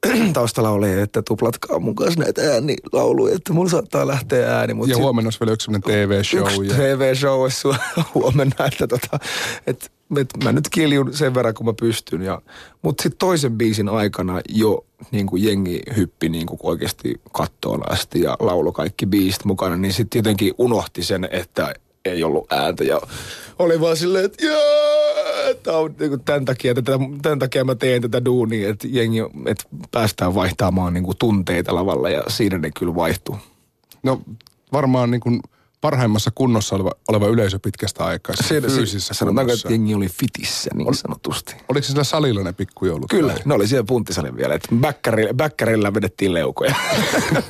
taustalla 0.34 0.70
oli, 0.70 1.00
että 1.00 1.22
tuplatkaa 1.22 1.80
mun 1.80 1.96
kanssa 1.96 2.20
näitä 2.20 2.42
äänilauluja, 2.42 3.36
että 3.36 3.54
mulla 3.54 3.70
saattaa 3.70 4.08
lähteä 4.08 4.58
ääni. 4.58 4.74
Mut 4.74 4.90
ja 4.90 4.98
huomenna 4.98 5.28
olisi 5.28 5.40
vielä 5.40 5.54
yksi 5.54 5.72
TV-show. 5.72 6.42
Yksi 6.42 6.68
ja... 6.68 6.74
TV-show 6.74 7.42
olisi 7.42 7.68
huomenna, 8.14 8.66
että 8.66 8.88
tota, 8.88 9.20
et, 9.68 9.92
et 10.16 10.44
mä 10.44 10.52
nyt 10.52 10.70
kiljun 10.70 11.14
sen 11.14 11.34
verran, 11.34 11.54
kun 11.54 11.66
mä 11.66 11.74
pystyn. 11.74 12.22
Ja, 12.22 12.42
mutta 12.82 13.04
sitten 13.04 13.20
toisen 13.20 13.58
biisin 13.58 13.90
aikana 13.90 14.42
jo 14.50 14.86
niin 15.12 15.28
kuin 15.28 15.44
jengi 15.44 15.82
hyppi 15.98 16.30
niin 16.30 16.48
kuin 16.48 16.60
oikeasti 16.64 17.22
kattoon 17.32 17.92
asti 17.92 18.22
ja 18.22 18.38
laulo 18.40 18.72
kaikki 18.72 19.06
biisit 19.06 19.46
mukana, 19.46 19.78
niin 19.78 19.94
sitten 19.94 20.20
jotenkin 20.20 20.54
unohti 20.58 21.04
sen, 21.04 21.28
että 21.32 21.74
ei 22.06 22.24
ollut 22.24 22.52
ääntä 22.52 22.84
ja 22.84 23.02
oli 23.60 23.82
vaan 23.82 23.98
silleen, 23.98 24.26
että 24.26 24.44
tämä 25.64 25.78
on 25.78 25.96
niin 26.00 26.10
kuin 26.10 26.24
tämän, 26.24 26.46
takia, 26.46 26.76
tätä, 26.76 26.92
tämän 27.22 27.40
takia 27.40 27.64
mä 27.64 27.76
teen 27.76 28.02
tätä 28.02 28.26
duunia, 28.26 28.70
että 28.70 28.88
jengi, 28.92 29.20
että 29.46 29.64
päästään 29.92 30.36
vaihtamaan 30.36 30.94
niin 30.94 31.04
kuin 31.04 31.18
tunteita 31.18 31.76
lavalla 31.76 32.10
ja 32.10 32.24
siinä 32.28 32.58
ne 32.58 32.72
kyllä 32.80 32.96
vaihtuu. 32.96 33.38
No 34.04 34.22
varmaan 34.72 35.12
niin 35.12 35.22
kuin 35.22 35.42
parhaimmassa 35.88 36.32
kunnossa 36.36 36.76
oleva, 36.76 36.92
oleva 37.08 37.28
yleisö 37.28 37.60
pitkästä 37.64 38.06
aikaa. 38.06 38.36
Siinä, 38.36 38.68
fyysisessä 38.68 39.14
Sanotaanko, 39.14 39.54
että 39.54 39.72
jengi 39.72 39.96
oli 39.96 40.08
fitissä 40.10 40.70
niin 40.74 40.96
sanotusti. 40.96 41.56
Oliko 41.70 41.84
se 41.84 41.88
sillä 41.88 42.04
salilla 42.04 42.44
ne 42.44 42.54
pikkujoulut? 42.54 43.10
Kyllä, 43.10 43.34
vai? 43.34 43.42
ne 43.46 43.54
oli 43.54 43.68
siellä 43.68 43.84
punttisalin 43.84 44.38
vielä. 44.38 44.54
Että 44.54 44.68
bäkkärillä, 44.76 45.34
bäkkärillä 45.34 45.94
vedettiin 45.94 46.34
leukoja. 46.34 46.76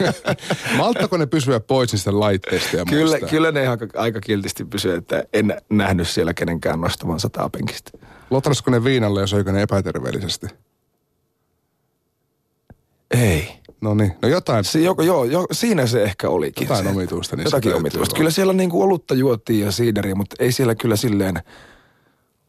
Malttako 0.78 1.18
ne 1.18 1.26
pysyä 1.26 1.60
pois 1.60 1.92
niistä 1.92 2.20
laitteista 2.20 2.78
ja 2.78 2.86
kyllä, 2.86 3.10
muista? 3.10 3.28
Kyllä 3.28 3.52
ne 3.52 3.68
aika, 3.68 3.88
aika 3.96 4.20
kiltisti 4.20 4.66
pysyä, 4.66 4.98
että 4.98 5.24
en 5.34 5.62
nähnyt 5.70 6.08
siellä 6.08 6.34
kenenkään 6.34 6.82
nostavan 6.82 7.20
sataa 7.20 7.50
penkistä. 7.50 7.92
Lotrasko 8.30 8.72
ne 8.72 8.84
viinalle 8.84 9.22
ja 9.22 9.28
söikö 9.28 9.52
ne 9.52 9.62
epäterveellisesti? 9.62 10.48
Ei. 13.12 13.58
No 13.82 13.94
niin, 13.94 14.12
no 14.22 14.30
jotain. 14.30 14.64
Se, 14.64 14.80
joko, 14.80 15.02
joo, 15.02 15.24
jo, 15.24 15.46
siinä 15.52 15.88
se 15.88 16.04
ehkä 16.04 16.30
olikin. 16.30 16.68
Jotain 16.68 16.86
se, 16.86 16.92
omituista. 16.92 17.36
Niin 17.36 17.46
jotakin 17.46 17.76
omituista. 17.76 18.16
Kyllä 18.16 18.30
siellä 18.30 18.54
niinku 18.54 18.82
olutta 18.82 19.14
juotiin 19.14 19.66
ja 19.66 19.72
siideriä, 19.72 20.16
mutta 20.16 20.36
ei 20.40 20.52
siellä 20.52 20.76
kyllä 20.76 20.96
silleen, 20.96 21.40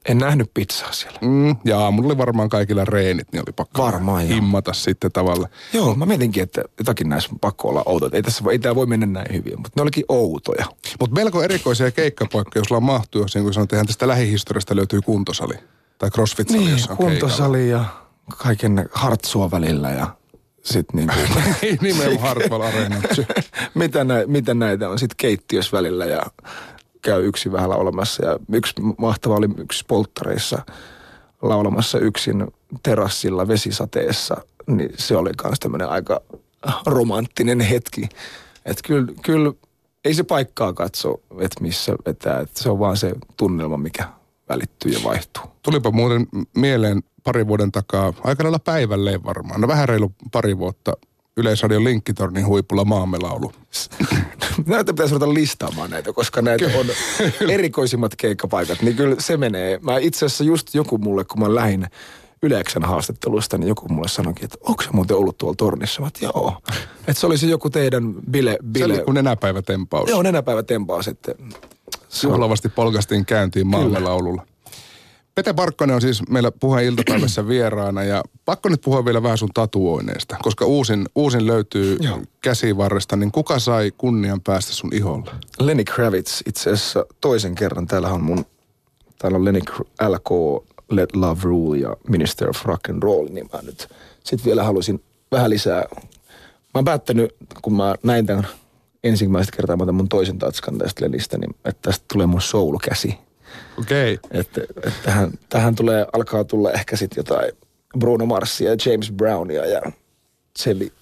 en 0.09 0.18
nähnyt 0.18 0.51
pizzaa 0.55 0.92
siellä. 0.92 1.18
Mm, 1.23 1.57
ja 1.64 1.79
aamulla 1.79 2.09
oli 2.09 2.18
varmaan 2.18 2.49
kaikilla 2.49 2.85
reenit, 2.85 3.33
niin 3.33 3.40
oli 3.40 3.53
pakko 3.57 3.83
varmaan, 3.83 4.27
himmata 4.27 4.68
joo. 4.68 4.75
sitten 4.75 5.12
tavalla. 5.12 5.49
Joo, 5.73 5.94
mä 5.94 6.07
mietinkin, 6.07 6.42
että 6.42 6.62
jotakin 6.79 7.09
näissä 7.09 7.31
on 7.33 7.38
pakko 7.38 7.68
olla 7.68 7.83
outoja. 7.87 8.11
Ei, 8.14 8.23
tässä, 8.23 8.44
ei 8.51 8.59
tämä 8.59 8.75
voi 8.75 8.87
mennä 8.87 9.07
näin 9.07 9.33
hyvin, 9.33 9.55
mutta 9.57 9.73
ne 9.77 9.83
olikin 9.83 10.05
outoja. 10.09 10.66
Mutta 11.01 11.14
melko 11.14 11.42
erikoisia 11.42 11.90
keikkapaikkoja, 11.90 12.64
jos 12.71 12.81
mahtuu, 12.81 13.23
jos 13.23 13.35
niin 13.35 13.44
kuin 13.44 13.55
sanotaan, 13.55 13.87
tästä 13.87 14.09
lähihistoriasta 14.09 14.77
löytyy 14.77 15.01
kuntosali. 15.01 15.55
Tai 15.99 16.11
crossfit-sali, 16.11 16.59
niin, 16.59 16.71
jossa 16.71 16.90
on 16.90 16.97
kuntosali 16.97 17.59
keikalla. 17.59 17.85
ja 17.85 18.35
kaiken 18.37 18.88
hartsua 18.92 19.51
välillä 19.51 19.90
ja 19.90 20.17
sitten 20.72 20.96
niin 20.96 21.09
kuin... 21.09 21.44
Ei 21.62 21.78
nimenomaan 21.83 22.20
Hartwell 22.20 22.62
Arena. 22.62 22.96
mitä, 23.74 24.04
nä, 24.04 24.14
mitä 24.26 24.54
näitä 24.54 24.88
on 24.88 24.98
sitten 24.98 25.16
keittiössä 25.16 25.76
välillä 25.76 26.04
ja 26.04 26.22
käy 27.02 27.26
yksi 27.26 27.52
vähän 27.52 27.70
laulamassa. 27.70 28.26
Ja 28.26 28.38
yksi 28.52 28.74
mahtava 28.98 29.35
oli 29.35 29.48
yksi 29.59 29.85
polttareissa 29.88 30.59
laulamassa 31.42 31.98
yksin 31.98 32.46
terassilla 32.83 33.48
vesisateessa. 33.48 34.37
Niin 34.66 34.90
se 34.96 35.16
oli 35.16 35.31
myös 35.44 35.61
tämmöinen 35.61 35.88
aika 35.88 36.20
romanttinen 36.87 37.61
hetki. 37.61 38.09
Että 38.64 38.83
kyllä, 38.87 39.12
kyllä 39.22 39.52
ei 40.04 40.14
se 40.14 40.22
paikkaa 40.22 40.72
katso, 40.72 41.20
että 41.40 41.61
missä 41.61 41.92
vetää. 42.07 42.40
Että 42.40 42.62
se 42.62 42.70
on 42.70 42.78
vaan 42.78 42.96
se 42.96 43.12
tunnelma, 43.37 43.76
mikä 43.76 44.09
välittyy 44.48 44.92
ja 44.92 45.00
vaihtuu. 45.04 45.42
Tulipa 45.62 45.90
muuten 45.90 46.26
mieleen 46.57 47.02
pari 47.29 47.47
vuoden 47.47 47.73
takaa, 47.73 48.12
aika 48.25 48.43
lailla 48.43 48.59
päivälleen 48.59 49.25
varmaan, 49.25 49.61
no 49.61 49.69
vähän 49.69 49.88
reilu 49.88 50.12
pari 50.33 50.59
vuotta, 50.59 50.93
Yleisradion 51.37 51.85
linkkitornin 51.85 52.47
huipulla 52.47 52.85
maamme 52.85 53.19
laulu. 53.19 53.53
Näitä 54.67 54.93
pitäisi 54.93 55.14
ruveta 55.14 55.35
listaamaan 55.35 55.91
näitä, 55.91 56.12
koska 56.12 56.43
näitä 56.43 56.64
on 56.64 56.87
erikoisimmat 57.49 58.17
keikkapaikat. 58.17 58.83
Niin 58.83 58.97
kyllä 58.97 59.17
se 59.19 59.37
menee. 59.37 59.79
Mä 59.83 59.99
itse 59.99 60.27
asiassa 60.27 60.45
just 60.45 60.75
joku 60.75 60.99
mulle, 60.99 61.25
kun 61.25 61.41
mä 61.41 61.55
lähin 61.55 61.87
Yleksän 62.43 62.85
haastattelusta, 62.85 63.59
niin 63.59 63.69
joku 63.69 63.88
mulle 63.88 64.09
sanoikin, 64.09 64.45
että 64.45 64.59
onko 64.62 64.83
se 64.83 64.88
muuten 64.93 65.17
ollut 65.17 65.38
tuolla 65.38 65.57
tornissa? 65.57 66.03
Mä 66.03 66.11
joo. 66.21 66.57
Että 66.99 67.21
se 67.21 67.27
oli 67.27 67.38
se 67.38 67.47
joku 67.47 67.71
teidän 67.71 68.14
bile... 68.31 68.59
bile... 68.64 68.87
Se 68.87 68.93
oli 68.93 69.05
kuin 69.05 69.14
nenäpäivätempaus. 69.14 70.11
Joo, 70.11 70.23
nenäpäivätempaus. 70.23 71.09
Että... 71.09 71.35
Suolavasti 72.09 72.69
polkastiin 72.69 73.27
käyntiin 73.27 73.67
maamme 73.67 74.01
laululla. 74.01 74.47
Pete 75.38 75.53
Parkkonen 75.53 75.94
on 75.94 76.01
siis 76.01 76.22
meillä 76.29 76.53
puheen 76.61 76.87
iltapäivässä 76.87 77.48
vieraana 77.48 78.05
ja 78.05 78.22
pakko 78.44 78.68
nyt 78.68 78.81
puhua 78.81 79.05
vielä 79.05 79.22
vähän 79.22 79.38
sun 79.38 79.51
tatuoineista, 79.55 80.37
koska 80.42 80.64
uusin, 80.64 81.07
uusin 81.14 81.46
löytyy 81.46 81.96
Joo. 82.01 82.22
käsivarresta, 82.40 83.16
niin 83.16 83.33
kuka 83.33 83.59
sai 83.59 83.92
kunnian 83.98 84.40
päästä 84.40 84.72
sun 84.72 84.90
iholle? 84.92 85.31
Lenny 85.61 85.85
Kravitz 85.85 86.42
itse 86.46 86.70
asiassa 86.70 87.07
toisen 87.20 87.55
kerran. 87.55 87.87
Täällä 87.87 88.09
on 88.09 88.22
mun, 88.22 88.46
täällä 89.18 89.37
on 89.37 89.44
Lenny 89.44 89.61
LK, 90.09 90.31
Let 90.90 91.16
Love 91.16 91.40
Rule 91.42 91.79
ja 91.79 91.96
Minister 92.09 92.48
of 92.51 92.64
Rock 92.64 92.90
and 92.90 93.03
Roll, 93.03 93.29
niin 93.31 93.48
mä 93.53 93.59
nyt 93.62 93.88
sit 94.24 94.44
vielä 94.44 94.64
halusin 94.64 95.03
vähän 95.33 95.51
lisää. 95.51 95.85
Mä 95.94 96.74
oon 96.74 96.85
päättänyt, 96.85 97.35
kun 97.62 97.77
mä 97.77 97.94
näin 98.03 98.27
tämän 98.27 98.46
ensimmäistä 99.05 99.57
kertaa, 99.57 99.77
mä 99.77 99.92
mun 99.92 100.09
toisen 100.09 100.38
tatskan 100.38 100.79
tästä 100.79 101.05
Lenistä, 101.05 101.38
niin 101.38 101.51
että 101.64 101.83
tästä 101.83 102.05
tulee 102.12 102.27
mun 102.27 102.42
soul-käsi 102.42 103.28
Okei. 103.79 104.14
Okay. 104.14 104.40
Että, 104.40 104.61
tähän, 105.03 105.31
tähän 105.49 105.75
tulee, 105.75 106.07
alkaa 106.12 106.44
tulla 106.44 106.73
ehkä 106.73 106.97
sitten 106.97 107.16
jotain 107.16 107.53
Bruno 107.99 108.27
Marsia 108.27 108.71
ja 108.71 108.77
James 108.87 109.12
Brownia 109.12 109.66
ja 109.66 109.81
Cherry, 110.59 110.92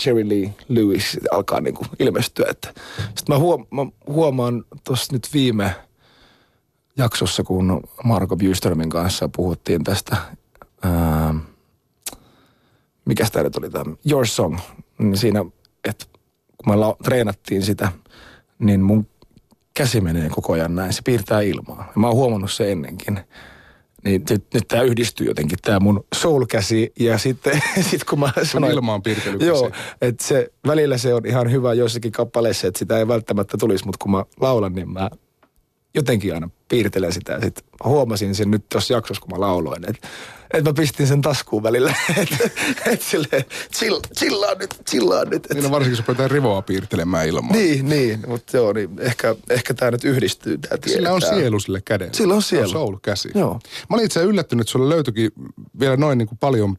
Cherry 0.00 0.28
Lee 0.28 0.54
Lewis 0.68 1.18
alkaa 1.30 1.60
niinku 1.60 1.86
ilmestyä. 1.98 2.46
Että. 2.50 2.68
Sitten 2.98 3.24
mä, 3.28 3.38
huom, 3.38 3.66
mä 3.70 3.86
huomaan 4.06 4.64
tuossa 4.84 5.12
nyt 5.12 5.28
viime 5.34 5.74
jaksossa, 6.96 7.42
kun 7.42 7.80
Marko 8.04 8.36
Bjuströmin 8.36 8.90
kanssa 8.90 9.28
puhuttiin 9.36 9.84
tästä, 9.84 10.16
ää, 10.82 11.34
mikä 13.04 13.26
tämä 13.32 13.42
nyt 13.42 13.56
oli 13.56 13.70
tämä, 13.70 13.96
Your 14.10 14.26
Song, 14.26 14.58
niin 14.98 15.16
siinä, 15.16 15.44
että 15.88 16.06
kun 16.56 16.74
me 16.74 16.84
treenattiin 17.04 17.62
sitä, 17.62 17.92
niin 18.58 18.80
mun 18.80 19.06
käsi 19.74 20.00
menee 20.00 20.28
koko 20.28 20.52
ajan 20.52 20.74
näin. 20.74 20.92
Se 20.92 21.02
piirtää 21.04 21.40
ilmaa. 21.40 21.78
Ja 21.94 22.00
mä 22.00 22.06
oon 22.06 22.16
huomannut 22.16 22.52
se 22.52 22.72
ennenkin. 22.72 23.20
Niin 24.04 24.24
nyt, 24.30 24.44
nyt 24.54 24.68
tämä 24.68 24.82
yhdistyy 24.82 25.26
jotenkin, 25.26 25.58
tämä 25.62 25.80
mun 25.80 26.04
soul-käsi. 26.14 26.92
Ja 27.00 27.18
sitten 27.18 27.62
sit 27.90 28.04
kun 28.04 28.20
mä 28.20 28.32
sanoin... 28.42 28.72
ilmaan 28.72 29.02
piirtelykäsi. 29.02 29.48
Joo, 29.48 29.70
että 30.00 30.24
se, 30.24 30.48
välillä 30.66 30.98
se 30.98 31.14
on 31.14 31.26
ihan 31.26 31.50
hyvä 31.50 31.74
joissakin 31.74 32.12
kappaleissa, 32.12 32.66
että 32.66 32.78
sitä 32.78 32.98
ei 32.98 33.08
välttämättä 33.08 33.56
tulisi. 33.58 33.86
Mutta 33.86 33.98
kun 34.02 34.10
mä 34.10 34.24
laulan, 34.40 34.72
niin 34.72 34.90
mä 34.90 35.10
jotenkin 35.94 36.34
aina 36.34 36.50
piirtelen 36.68 37.12
sitä. 37.12 37.32
Ja 37.32 37.40
sit 37.40 37.64
huomasin 37.84 38.34
sen 38.34 38.50
nyt 38.50 38.64
tuossa 38.68 38.94
jaksossa, 38.94 39.20
kun 39.20 39.30
mä 39.30 39.40
lauloin, 39.40 39.90
että 39.90 40.08
et 40.54 40.64
mä 40.64 40.72
pistin 40.72 41.06
sen 41.06 41.22
taskuun 41.22 41.62
välillä. 41.62 41.94
että 42.22 42.50
et 42.86 43.02
silleen, 43.02 43.44
chill, 43.74 44.00
chillaan 44.18 44.58
nyt, 44.58 44.74
chillaan 44.90 45.28
nyt. 45.28 45.46
Et. 45.46 45.54
Niin 45.54 45.64
on 45.64 45.70
varsinkin, 45.70 45.98
jos 45.98 46.08
ruvetaan 46.08 46.30
rivoa 46.30 46.62
piirtelemään 46.62 47.26
ilmaa. 47.26 47.56
Niin, 47.56 47.88
niin. 47.88 48.24
Mutta 48.26 48.56
joo, 48.56 48.72
niin 48.72 48.90
ehkä, 48.98 49.36
ehkä 49.50 49.74
tämä 49.74 49.90
nyt 49.90 50.04
yhdistyy. 50.04 50.58
Tää 50.58 50.78
Sillä 50.86 51.12
on 51.12 51.22
sielu 51.22 51.60
sille 51.60 51.80
kädelle. 51.80 52.14
Sillä 52.14 52.34
on 52.34 52.42
sielu. 52.42 52.68
Se 52.68 52.76
on 52.76 52.86
soul 52.86 52.96
käsi. 53.02 53.30
Joo. 53.34 53.60
Mä 53.90 53.94
olin 53.96 54.04
itse 54.04 54.22
yllättynyt, 54.22 54.60
että 54.60 54.72
sulla 54.72 54.88
löytyikin 54.88 55.30
vielä 55.80 55.96
noin 55.96 56.18
niin 56.18 56.28
kuin 56.28 56.38
paljon 56.38 56.78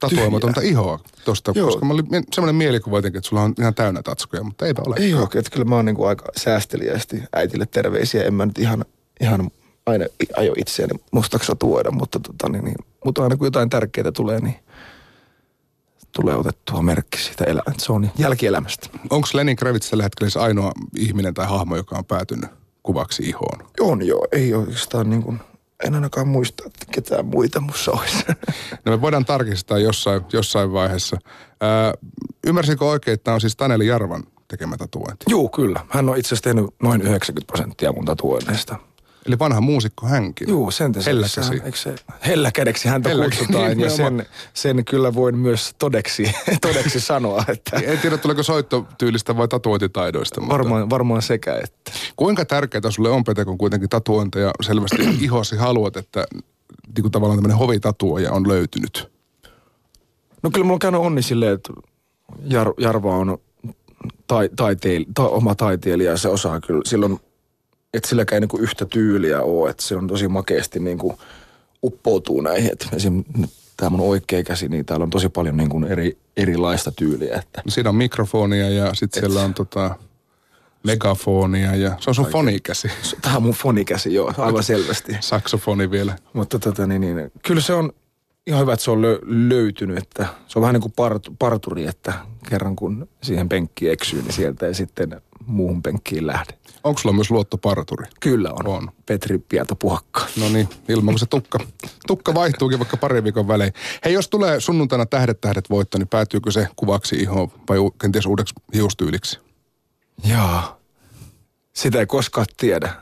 tatuoimatonta 0.00 0.60
ihoa 0.60 0.98
tosta, 1.24 1.52
Joo. 1.54 1.66
koska 1.66 1.84
mä 1.86 1.92
olin 1.92 2.06
semmoinen 2.32 2.54
mielikuva 2.54 2.98
jotenkin, 2.98 3.18
että 3.18 3.28
sulla 3.28 3.42
on 3.42 3.54
ihan 3.58 3.74
täynnä 3.74 4.02
tatskuja, 4.02 4.42
mutta 4.42 4.66
eipä 4.66 4.82
ole. 4.86 4.96
Ei 4.98 5.14
ole, 5.14 5.22
että 5.22 5.50
kyllä 5.50 5.64
mä 5.64 5.76
oon 5.76 5.84
niinku 5.84 6.04
aika 6.04 6.24
säästeliästi 6.36 7.22
äitille 7.32 7.66
terveisiä. 7.66 8.24
En 8.24 8.34
mä 8.34 8.46
nyt 8.46 8.58
ihan, 8.58 8.84
ihan 9.20 9.50
aina 9.86 10.04
ajo 10.36 10.54
itseäni 10.56 11.00
mustaksi 11.12 11.52
tuoda, 11.58 11.90
mutta, 11.90 12.20
tota, 12.20 12.48
niin, 12.48 12.64
niin, 12.64 12.76
mutta 13.04 13.22
aina 13.22 13.36
kun 13.36 13.46
jotain 13.46 13.70
tärkeää 13.70 14.12
tulee, 14.12 14.40
niin 14.40 14.56
tulee 16.12 16.36
otettua 16.36 16.82
merkki 16.82 17.18
siitä 17.18 17.44
elämästä. 17.44 17.84
Se 17.84 17.92
on 17.92 18.10
jälkielämästä. 18.18 18.88
Onko 19.10 19.28
Lenin 19.34 19.56
Kravitz 19.56 19.90
tällä 19.90 20.02
hetkellä 20.02 20.42
ainoa 20.42 20.72
ihminen 20.96 21.34
tai 21.34 21.46
hahmo, 21.46 21.76
joka 21.76 21.98
on 21.98 22.04
päätynyt 22.04 22.50
kuvaksi 22.82 23.22
ihoon? 23.22 23.68
On 23.80 24.06
joo, 24.06 24.26
ei 24.32 24.54
oikeastaan 24.54 25.10
niin 25.10 25.22
kuin, 25.22 25.40
en 25.84 25.94
ainakaan 25.94 26.28
muista, 26.28 26.62
että 26.66 26.86
ketään 26.92 27.26
muita 27.26 27.60
mussa 27.60 27.92
olisi. 27.92 28.24
No 28.84 28.92
me 28.92 29.00
voidaan 29.00 29.24
tarkistaa 29.24 29.78
jossain, 29.78 30.22
jossain 30.32 30.72
vaiheessa. 30.72 31.16
Ää, 31.60 31.94
ymmärsinkö 32.46 32.84
oikein, 32.84 33.14
että 33.14 33.34
on 33.34 33.40
siis 33.40 33.56
Taneli 33.56 33.86
Jarvan 33.86 34.24
tekemä 34.48 34.76
tatuointi? 34.76 35.24
Joo, 35.28 35.48
kyllä. 35.48 35.80
Hän 35.88 36.08
on 36.08 36.18
itse 36.18 36.28
asiassa 36.28 36.42
tehnyt 36.42 36.66
noin 36.82 37.02
90 37.02 37.46
prosenttia 37.46 37.92
mun 37.92 38.04
tatuoinneista. 38.04 38.76
Eli 39.26 39.38
vanha 39.38 39.60
muusikko 39.60 40.06
hänkin. 40.06 40.48
Joo, 40.48 40.70
sen 40.70 40.92
te 40.92 41.00
Helläkäsi. 41.06 41.62
Se, 41.74 41.94
helläkädeksi 42.26 42.88
häntä 42.88 43.08
Hellä, 43.08 43.24
kutsutaan 43.24 43.68
niin, 43.68 43.80
ja 43.80 43.90
sen, 43.90 44.26
sen, 44.54 44.84
kyllä 44.84 45.14
voin 45.14 45.38
myös 45.38 45.74
todeksi, 45.78 46.32
todeksi 46.60 47.00
sanoa. 47.00 47.44
Että 47.48 47.76
en 47.76 47.98
tiedä, 47.98 48.18
tuleeko 48.18 48.42
soittotyylistä 48.42 49.36
vai 49.36 49.48
tatuointitaidoista. 49.48 50.40
Varmaan, 50.48 50.80
mutta... 50.80 50.94
varmaan 50.94 51.22
sekä 51.22 51.54
että. 51.64 51.92
Kuinka 52.16 52.44
tärkeää 52.44 52.90
sulle 52.90 53.10
on, 53.10 53.24
Pete, 53.24 53.44
kun 53.44 53.58
kuitenkin 53.58 53.88
tatuointeja 53.88 54.50
selvästi 54.62 54.96
ihosi 55.24 55.56
haluat, 55.56 55.96
että 55.96 56.26
niin 56.96 57.02
kuin 57.02 57.12
tavallaan 57.12 57.38
tämmöinen 57.38 57.58
hovitatuoja 57.58 58.32
on 58.32 58.48
löytynyt? 58.48 59.12
No 60.42 60.50
kyllä 60.50 60.64
mulla 60.64 60.74
on 60.74 60.78
käynyt 60.78 61.00
onni 61.00 61.22
silleen, 61.22 61.52
että 61.54 61.72
Jar, 62.44 62.72
Jarva 62.78 63.16
on 63.16 63.38
tai, 64.26 64.48
taiteil, 64.56 65.04
ta, 65.14 65.28
oma 65.28 65.54
taiteilija 65.54 66.10
ja 66.10 66.16
se 66.16 66.28
osaa 66.28 66.60
kyllä. 66.60 66.82
Silloin 66.84 67.20
että 67.96 68.08
silläkään 68.08 68.40
niin 68.40 68.48
kuin 68.48 68.62
yhtä 68.62 68.84
tyyliä 68.84 69.42
ole, 69.42 69.70
että 69.70 69.82
se 69.82 69.96
on 69.96 70.06
tosi 70.06 70.28
makeasti 70.28 70.80
niin 70.80 70.98
kuin 70.98 71.16
uppoutuu 71.82 72.40
näihin. 72.40 72.70
Esimerkiksi 72.92 73.56
tämä 73.76 73.90
mun 73.90 74.00
oikea 74.00 74.42
käsi, 74.42 74.68
niin 74.68 74.86
täällä 74.86 75.04
on 75.04 75.10
tosi 75.10 75.28
paljon 75.28 75.56
niin 75.56 75.68
kuin 75.68 75.84
eri, 75.84 76.18
erilaista 76.36 76.92
tyyliä. 76.92 77.36
Että. 77.38 77.62
No 77.64 77.70
siinä 77.70 77.88
on 77.88 77.96
mikrofonia 77.96 78.70
ja 78.70 78.94
sitten 78.94 79.22
siellä 79.22 79.42
on 79.42 79.54
tota, 79.54 79.96
megafonia 80.86 81.74
ja 81.74 81.96
se 82.00 82.10
on 82.10 82.14
sun 82.14 82.26
fonikäsi. 82.26 82.90
Tämä 83.22 83.36
on 83.36 83.42
mun 83.42 83.52
fonikäsi, 83.52 84.14
joo, 84.14 84.32
aivan 84.38 84.62
selvästi. 84.62 85.16
Saksofoni 85.20 85.90
vielä. 85.90 86.18
Mutta 86.32 86.58
tota, 86.58 86.86
niin, 86.86 87.00
niin, 87.00 87.32
kyllä 87.46 87.60
se 87.60 87.74
on 87.74 87.92
ihan 88.46 88.60
hyvä, 88.60 88.72
että 88.72 88.84
se 88.84 88.90
on 88.90 89.02
lö, 89.02 89.18
löytynyt, 89.22 89.98
että 89.98 90.26
se 90.46 90.58
on 90.58 90.60
vähän 90.60 90.74
niin 90.74 90.82
kuin 90.82 90.92
part, 90.96 91.22
parturi, 91.38 91.86
että 91.86 92.12
kerran 92.48 92.76
kun 92.76 93.08
siihen 93.22 93.48
penkkiin 93.48 93.92
eksyy, 93.92 94.22
niin 94.22 94.32
sieltä 94.32 94.66
ei 94.66 94.74
sitten 94.74 95.20
muuhun 95.46 95.82
penkkiin 95.82 96.26
lähde. 96.26 96.52
Onko 96.86 97.00
sulla 97.00 97.14
myös 97.14 97.30
luottoparturi? 97.30 98.06
Kyllä 98.20 98.50
on. 98.52 98.66
on. 98.66 98.90
Petri 99.06 99.38
Pieta-Puhakka. 99.38 100.26
No 100.40 100.48
niin, 100.48 100.68
ilman 100.88 101.14
kun 101.14 101.18
se 101.18 101.26
tukka, 101.26 101.58
tukka 102.06 102.34
vaihtuukin 102.34 102.78
vaikka 102.78 102.96
pari 102.96 103.24
viikon 103.24 103.48
välein. 103.48 103.72
Hei, 104.04 104.12
jos 104.12 104.28
tulee 104.28 104.60
sunnuntaina 104.60 105.06
tähdet 105.06 105.40
tähdet 105.40 105.70
voitto, 105.70 105.98
niin 105.98 106.08
päätyykö 106.08 106.50
se 106.50 106.68
kuvaksi 106.76 107.16
ihoon 107.16 107.48
vai 107.68 107.78
kenties 108.00 108.26
uudeksi 108.26 108.54
hiustyyliksi? 108.74 109.38
Joo. 110.24 110.60
Sitä 111.72 111.98
ei 111.98 112.06
koskaan 112.06 112.46
tiedä, 112.56 112.92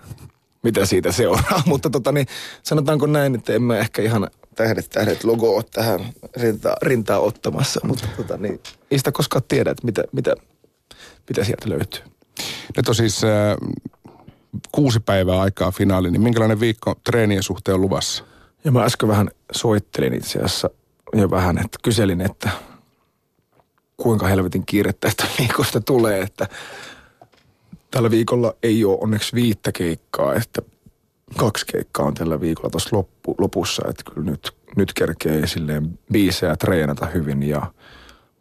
mitä 0.62 0.86
siitä 0.86 1.12
seuraa. 1.12 1.62
Mutta 1.66 1.90
tota, 1.90 2.12
niin, 2.12 2.26
sanotaanko 2.62 3.06
näin, 3.06 3.34
että 3.34 3.52
emme 3.52 3.78
ehkä 3.78 4.02
ihan 4.02 4.28
tähdet 4.54 4.90
tähdet 4.90 5.24
logo 5.24 5.56
ole 5.56 5.64
tähän 5.72 6.00
rintaa, 6.36 6.76
rintaa 6.82 7.18
ottamassa. 7.18 7.80
Mutta 7.84 8.08
tota, 8.16 8.36
niin, 8.36 8.60
ei 8.90 8.98
sitä 8.98 9.12
koskaan 9.12 9.44
tiedä, 9.48 9.70
että 9.70 9.86
mitä, 9.86 10.04
mitä, 10.12 10.34
mitä 11.28 11.44
sieltä 11.44 11.68
löytyy. 11.68 12.13
Nyt 12.76 12.88
on 12.88 12.94
siis 12.94 13.24
äh, 13.24 13.30
kuusi 14.72 15.00
päivää 15.00 15.40
aikaa 15.40 15.70
finaali, 15.70 16.10
niin 16.10 16.22
minkälainen 16.22 16.60
viikko 16.60 16.94
treenien 17.04 17.42
suhteen 17.42 17.74
on 17.74 17.80
luvassa? 17.80 18.24
Ja 18.64 18.72
mä 18.72 18.84
äsken 18.84 19.08
vähän 19.08 19.30
soittelin 19.52 20.14
itse 20.14 20.38
asiassa 20.38 20.70
jo 21.12 21.30
vähän, 21.30 21.58
että 21.58 21.78
kyselin, 21.82 22.20
että 22.20 22.50
kuinka 23.96 24.26
helvetin 24.26 24.66
kiirettä 24.66 25.08
että 25.08 25.24
viikosta 25.38 25.80
tulee, 25.80 26.20
että 26.20 26.48
tällä 27.90 28.10
viikolla 28.10 28.54
ei 28.62 28.84
ole 28.84 28.98
onneksi 29.00 29.34
viittä 29.34 29.72
keikkaa, 29.72 30.34
että 30.34 30.62
kaksi 31.36 31.66
keikkaa 31.66 32.06
on 32.06 32.14
tällä 32.14 32.40
viikolla 32.40 32.70
tuossa 32.70 32.96
loppu, 32.96 33.34
lopussa, 33.38 33.82
että 33.88 34.10
kyllä 34.12 34.30
nyt, 34.30 34.52
nyt 34.76 34.92
kerkee 34.92 35.46
silleen 35.46 35.98
biisejä 36.12 36.56
treenata 36.56 37.06
hyvin 37.06 37.42
ja 37.42 37.72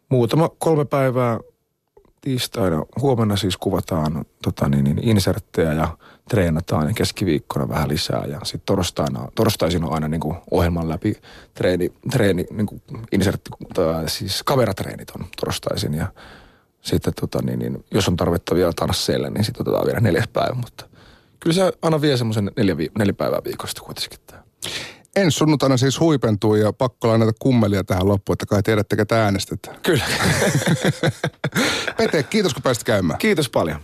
muutama 0.08 0.48
kolme 0.58 0.84
päivää 0.84 1.38
tiistaina, 2.24 2.84
huomenna 3.00 3.36
siis 3.36 3.56
kuvataan 3.56 4.24
tota 4.42 4.68
niin, 4.68 4.84
niin 4.84 5.08
inserttejä 5.08 5.72
ja 5.72 5.98
treenataan 6.28 6.88
ja 6.88 6.94
keskiviikkona 6.94 7.68
vähän 7.68 7.88
lisää. 7.88 8.24
Ja 8.26 8.40
sitten 8.44 8.66
torstaina, 8.66 9.28
torstaisin 9.34 9.84
on 9.84 9.92
aina 9.92 10.08
niin 10.08 10.20
kuin 10.20 10.36
ohjelman 10.50 10.88
läpi 10.88 11.16
treeni, 11.54 11.92
treeni 12.10 12.46
niin 12.50 12.66
kuin 12.66 12.82
insertti, 13.12 13.50
siis 14.06 14.42
kameratreenit 14.42 15.10
on 15.10 15.26
torstaisin. 15.40 15.94
Ja 15.94 16.06
sitten 16.80 17.12
tota 17.20 17.38
niin, 17.42 17.58
niin, 17.58 17.84
jos 17.90 18.08
on 18.08 18.16
tarvetta 18.16 18.54
vielä 18.54 18.72
tansseille, 18.76 19.30
niin 19.30 19.44
sitten 19.44 19.62
otetaan 19.62 19.86
vielä 19.86 20.00
neljäs 20.00 20.28
päivä. 20.28 20.54
Mutta 20.54 20.84
kyllä 21.40 21.54
se 21.54 21.72
aina 21.82 22.00
vie 22.00 22.16
semmoisen 22.16 22.50
neljä, 22.56 22.76
neljä 22.98 23.14
päivää 23.14 23.40
viikosta 23.44 23.80
kuitenkin 23.80 24.18
tämä. 24.26 24.42
Ensi 25.16 25.38
sunnuntaina 25.38 25.76
siis 25.76 26.00
huipentuu 26.00 26.54
ja 26.54 26.72
pakko 26.72 27.08
lainata 27.08 27.32
kummelia 27.38 27.84
tähän 27.84 28.08
loppuun, 28.08 28.34
että 28.34 28.46
kai 28.46 28.62
tiedätte, 28.62 28.96
ketä 28.96 29.24
äänestetään. 29.24 29.76
Kyllä. 29.82 30.04
Pete, 31.96 32.22
kiitos 32.22 32.54
kun 32.54 32.62
pääsit 32.62 32.84
käymään. 32.84 33.18
Kiitos 33.18 33.50
paljon. 33.50 33.80